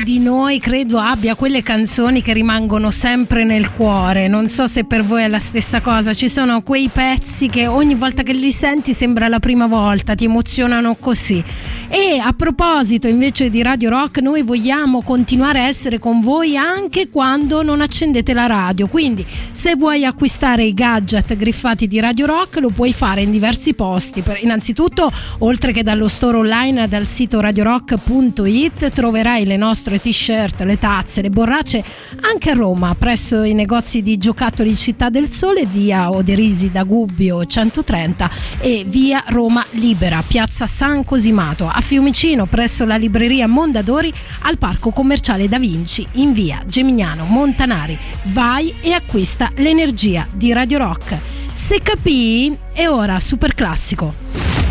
Di 0.04 0.20
noi 0.20 0.58
credo 0.58 0.98
abbia 0.98 1.34
quelle 1.34 1.62
canzoni 1.62 2.22
che 2.22 2.32
rimangono 2.32 2.90
sempre 2.90 3.44
nel 3.44 3.72
cuore. 3.72 4.26
Non 4.26 4.48
so 4.48 4.66
se 4.66 4.84
per 4.84 5.04
voi 5.04 5.24
è 5.24 5.28
la 5.28 5.38
stessa 5.38 5.80
cosa. 5.80 6.14
Ci 6.14 6.28
sono 6.30 6.62
quei 6.62 6.88
pezzi 6.88 7.48
che 7.48 7.66
ogni 7.66 7.94
volta 7.94 8.22
che 8.22 8.32
li 8.32 8.52
senti 8.52 8.94
sembra 8.94 9.28
la 9.28 9.38
prima 9.38 9.66
volta, 9.66 10.14
ti 10.14 10.24
emozionano 10.24 10.96
così. 10.96 11.44
E 11.90 12.18
a 12.22 12.32
proposito 12.32 13.08
invece 13.08 13.50
di 13.50 13.60
Radio 13.60 13.90
Rock, 13.90 14.20
noi 14.20 14.42
vogliamo 14.42 15.02
continuare 15.02 15.60
a 15.60 15.66
essere 15.66 15.98
con 15.98 16.20
voi 16.20 16.56
anche 16.56 17.08
quando 17.08 17.62
non 17.62 17.80
accendete 17.80 18.32
la 18.32 18.46
radio. 18.46 18.86
Quindi, 18.86 19.26
se 19.52 19.74
vuoi 19.74 20.04
acquistare 20.04 20.64
i 20.64 20.74
gadget 20.74 21.36
griffati 21.36 21.86
di 21.86 21.98
Radio 22.00 22.26
Rock, 22.26 22.60
lo 22.60 22.70
puoi 22.70 22.92
fare 22.92 23.22
in 23.22 23.30
diversi 23.30 23.74
posti. 23.74 24.22
Innanzitutto, 24.40 25.10
oltre 25.38 25.72
che 25.72 25.82
dallo 25.82 26.08
store 26.08 26.38
online 26.38 26.88
dal 26.88 27.06
sito 27.06 27.40
radiorock.it, 27.40 28.90
troverai 28.90 29.44
le 29.44 29.56
nostre 29.88 30.00
t-shirt, 30.00 30.62
le 30.62 30.78
tazze, 30.78 31.22
le 31.22 31.30
borracce 31.30 31.82
anche 32.20 32.50
a 32.50 32.54
Roma, 32.54 32.94
presso 32.94 33.42
i 33.42 33.54
negozi 33.54 34.02
di 34.02 34.18
giocattoli 34.18 34.76
Città 34.76 35.08
del 35.08 35.30
Sole, 35.30 35.66
via 35.66 36.10
Oderisi 36.10 36.70
da 36.70 36.84
Gubbio 36.84 37.44
130 37.44 38.30
e 38.60 38.84
via 38.86 39.22
Roma 39.28 39.64
Libera, 39.70 40.22
piazza 40.26 40.66
San 40.66 41.04
Cosimato, 41.04 41.68
a 41.68 41.80
Fiumicino, 41.80 42.46
presso 42.46 42.84
la 42.84 42.96
libreria 42.96 43.46
Mondadori, 43.46 44.12
al 44.42 44.58
parco 44.58 44.90
commerciale 44.90 45.48
Da 45.48 45.58
Vinci, 45.58 46.06
in 46.12 46.32
via 46.32 46.62
Gemignano 46.66 47.24
Montanari. 47.24 47.98
Vai 48.24 48.72
e 48.80 48.92
acquista 48.92 49.50
l'energia 49.56 50.26
di 50.30 50.52
Radio 50.52 50.78
Rock. 50.78 51.16
Se 51.52 51.80
capì, 51.82 52.56
è 52.72 52.88
ora 52.88 53.18
super 53.20 53.54
classico. 53.54 54.14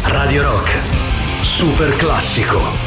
Radio 0.03 0.44
Rock, 0.44 0.69
super 1.44 1.95
classico. 1.95 2.86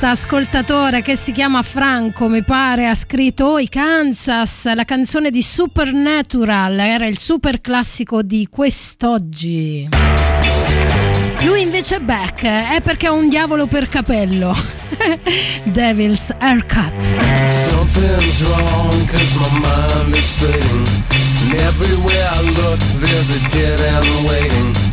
artista, 0.00 0.10
ascoltatore 0.10 1.02
che 1.02 1.16
si 1.16 1.32
chiama 1.32 1.62
Franco, 1.62 2.28
mi 2.28 2.42
pare, 2.42 2.88
ha 2.88 2.94
scritto 2.94 3.44
oh, 3.46 3.60
Kansas, 3.68 4.72
la 4.74 4.84
canzone 4.84 5.30
di 5.30 5.42
Supernatural, 5.42 6.78
era 6.78 7.06
il 7.06 7.18
super 7.18 7.60
classico 7.60 8.22
di 8.22 8.48
quest'oggi. 8.50 9.88
Lui 11.42 11.60
invece 11.62 11.96
è 11.96 12.00
back, 12.00 12.42
è 12.44 12.80
perché 12.82 13.06
ha 13.06 13.12
un 13.12 13.28
diavolo 13.28 13.66
per 13.66 13.88
capello. 13.88 14.54
Devil's 15.64 16.32
Haircut. 16.38 17.02
Something's 17.70 18.42
wrong 18.42 19.08
cause 19.08 19.38
my 19.38 19.60
mind 19.60 20.16
is 20.16 20.32
fading. 20.32 20.86
And 21.42 21.54
everywhere 21.60 22.28
I 22.32 22.42
look 22.50 22.78
there's 23.00 23.30
a 23.36 23.48
dead 23.50 23.80
end 23.80 24.06
waiting. 24.28 24.89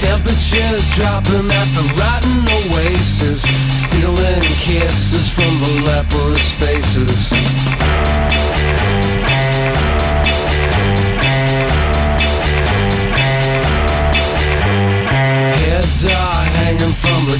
Temperatures 0.00 0.90
dropping 0.94 1.50
at 1.50 1.68
the 1.72 1.92
rotten 1.96 2.44
oasis 2.74 3.42
Stealing 3.42 4.42
kisses 4.60 5.30
from 5.30 5.52
the 5.60 5.82
leprous 5.86 6.52
faces. 6.60 7.32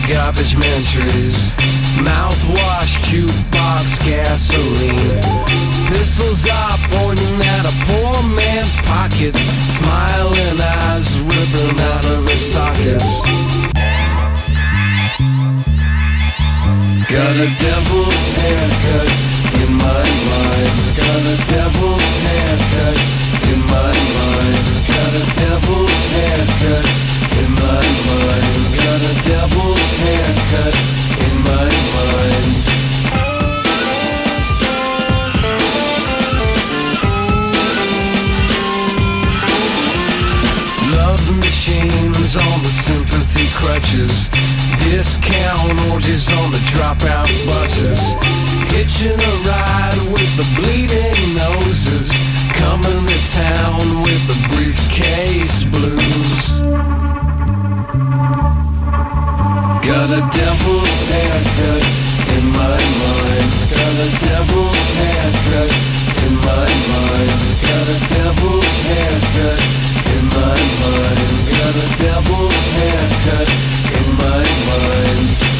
garbage 0.09 0.55
mentries, 0.57 1.55
mouthwash, 1.99 2.95
jukebox, 3.11 3.99
gasoline. 4.07 5.21
Pistols 5.89 6.47
are 6.47 6.79
pointing 6.95 7.39
at 7.43 7.65
a 7.67 7.75
poor 7.87 8.15
man's 8.35 8.77
pockets, 8.87 9.41
smiling 9.79 10.59
eyes 10.63 11.11
ripping 11.21 11.81
out 11.91 12.05
of 12.07 12.29
his 12.29 12.41
sockets. 12.53 13.27
Got 17.11 17.37
a 17.37 17.49
devil's 17.59 18.27
haircut 18.39 19.11
in 19.59 19.71
my 19.75 20.07
mind. 20.31 20.75
Got 20.95 21.23
a 21.23 21.37
devil's 21.51 22.15
haircut 22.27 22.99
in 23.51 23.61
my 23.75 23.93
mind. 24.15 24.65
Got 24.87 25.13
a 25.15 25.25
devil's 25.35 26.03
haircut 26.15 26.87
in 27.43 27.51
my 27.55 27.83
mind. 28.07 28.66
Got 28.97 29.05
a 29.05 29.29
devil's 29.29 29.93
haircut 30.01 30.75
in 31.21 31.35
my 31.45 31.69
mind. 31.93 32.53
Love 40.97 41.21
machines 41.37 42.37
on 42.39 42.63
the 42.63 42.73
sympathy 42.73 43.45
crutches. 43.53 44.31
Discount 44.89 45.77
on 46.31 46.51
the 46.53 46.63
dropout 46.73 47.29
buses. 47.45 48.01
Hitching 48.73 49.21
a 49.21 49.35
ride 49.45 50.01
with 50.11 50.33
the 50.41 50.47
bleeding 50.57 51.37
noses. 51.37 52.13
Coming 52.55 53.05
to 53.05 53.19
town 53.37 54.03
with 54.03 54.23
the 54.27 54.39
briefcase 54.49 55.65
blues. 55.65 57.06
Got 59.97 60.11
a 60.11 60.21
devil's 60.21 60.99
haircut 61.09 61.83
in 62.37 62.45
my 62.53 62.77
mind. 63.01 63.49
Got 63.73 63.97
a 63.97 64.09
devil's 64.29 64.89
haircut 65.01 65.73
in 66.21 66.35
my 66.45 66.69
mind. 66.93 67.41
Got 67.65 67.89
a 67.89 67.99
devil's 68.13 68.77
haircut 68.93 69.59
in 70.13 70.25
my 70.37 70.61
mind. 70.85 71.29
Got 71.49 71.77
a 71.81 71.89
devil's 71.97 72.67
haircut 72.77 73.49
in 73.97 74.07
my 74.21 74.45
mind. 74.69 75.56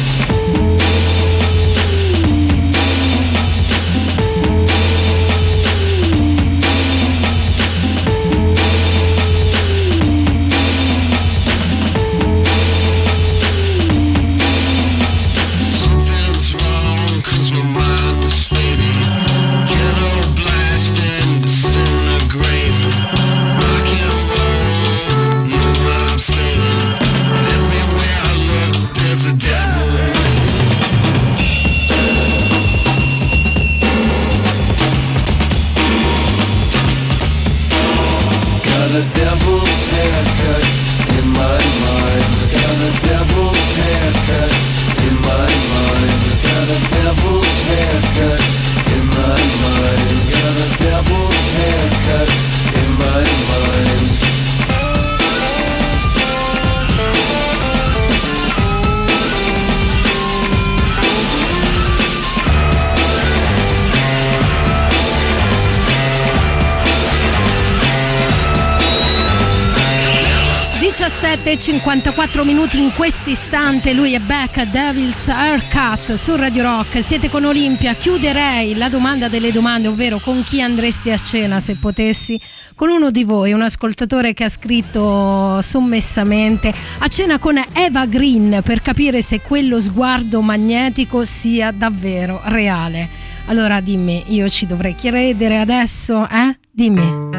54 71.67 72.45
minuti 72.45 72.81
in 72.81 72.93
quest'istante 72.93 73.91
lui 73.91 74.13
è 74.13 74.19
back 74.19 74.63
Devil's 74.67 75.27
Haircut 75.27 76.13
su 76.13 76.37
Radio 76.37 76.63
Rock. 76.63 77.03
Siete 77.03 77.29
con 77.29 77.43
Olimpia 77.43 77.93
chiuderei 77.93 78.77
la 78.77 78.87
domanda 78.87 79.27
delle 79.27 79.51
domande 79.51 79.89
ovvero 79.89 80.19
con 80.19 80.43
chi 80.43 80.61
andresti 80.61 81.11
a 81.11 81.17
cena 81.17 81.59
se 81.59 81.75
potessi? 81.75 82.39
Con 82.73 82.87
uno 82.87 83.11
di 83.11 83.25
voi 83.25 83.51
un 83.51 83.63
ascoltatore 83.63 84.33
che 84.33 84.45
ha 84.45 84.49
scritto 84.49 85.61
sommessamente. 85.61 86.73
A 86.99 87.07
cena 87.09 87.37
con 87.37 87.61
Eva 87.73 88.05
Green 88.05 88.61
per 88.63 88.81
capire 88.81 89.21
se 89.21 89.41
quello 89.41 89.81
sguardo 89.81 90.39
magnetico 90.39 91.25
sia 91.25 91.71
davvero 91.71 92.39
reale. 92.45 93.09
Allora 93.47 93.81
dimmi 93.81 94.23
io 94.27 94.47
ci 94.47 94.65
dovrei 94.67 94.95
credere 94.95 95.59
adesso 95.59 96.25
eh? 96.29 96.57
Dimmi. 96.71 97.35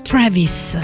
Travis 0.00 0.78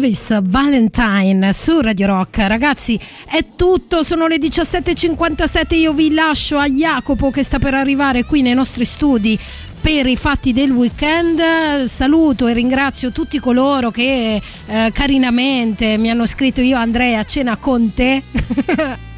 Louis 0.00 0.40
Valentine 0.44 1.52
su 1.52 1.78
Radio 1.82 2.06
Rock. 2.06 2.38
Ragazzi, 2.38 2.98
è 3.26 3.40
tutto, 3.54 4.02
sono 4.02 4.26
le 4.28 4.38
17.57, 4.38 5.74
io 5.74 5.92
vi 5.92 6.14
lascio 6.14 6.56
a 6.56 6.66
Jacopo 6.66 7.30
che 7.30 7.42
sta 7.42 7.58
per 7.58 7.74
arrivare 7.74 8.24
qui 8.24 8.40
nei 8.40 8.54
nostri 8.54 8.86
studi 8.86 9.38
per 9.78 10.06
i 10.06 10.16
fatti 10.16 10.54
del 10.54 10.70
weekend. 10.70 11.84
Saluto 11.84 12.46
e 12.46 12.54
ringrazio 12.54 13.12
tutti 13.12 13.38
coloro 13.38 13.90
che 13.90 14.40
eh, 14.66 14.90
carinamente 14.90 15.98
mi 15.98 16.08
hanno 16.08 16.24
scritto 16.24 16.62
io 16.62 16.78
andrei 16.78 17.14
a 17.16 17.24
cena 17.24 17.58
con 17.58 17.92
te. 17.92 18.22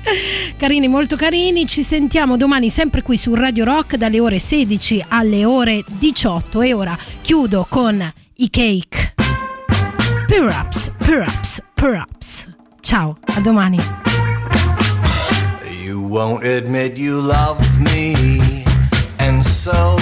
Carini, 0.56 0.88
molto 0.88 1.14
carini, 1.14 1.64
ci 1.64 1.82
sentiamo 1.82 2.36
domani 2.36 2.70
sempre 2.70 3.02
qui 3.02 3.16
su 3.16 3.36
Radio 3.36 3.64
Rock 3.64 3.94
dalle 3.94 4.18
ore 4.18 4.40
16 4.40 5.04
alle 5.08 5.44
ore 5.44 5.84
18 5.86 6.60
e 6.60 6.72
ora 6.72 6.98
chiudo 7.20 7.66
con 7.68 8.12
i 8.38 8.50
cake. 8.50 9.21
Perhaps, 10.32 10.88
perhaps, 10.98 11.60
perhaps. 11.76 12.46
Ciao, 12.80 13.18
a 13.36 13.40
domani. 13.42 13.78
You 15.84 16.00
won't 16.00 16.42
admit 16.46 16.96
you 16.96 17.20
love 17.20 17.60
me, 17.78 18.64
and 19.18 19.44
so 19.44 19.98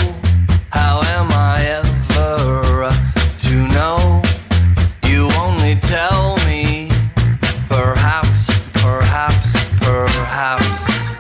how 0.70 1.02
am 1.16 1.28
I 1.32 1.56
ever 1.78 2.92
to 3.38 3.54
know? 3.74 4.22
You 5.10 5.28
only 5.36 5.74
tell 5.80 6.36
me, 6.46 6.88
perhaps, 7.68 8.56
perhaps, 8.74 9.56
perhaps. 9.80 11.10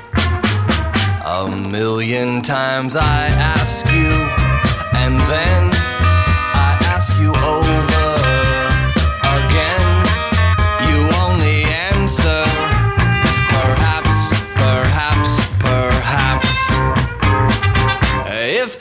A 1.26 1.48
million 1.68 2.42
times 2.42 2.94
I 2.94 3.26
ask 3.26 3.86
you, 3.86 4.12
and 5.02 5.18
then 5.28 5.70
I 6.54 6.78
ask 6.94 7.20
you 7.20 7.34
over 7.34 7.89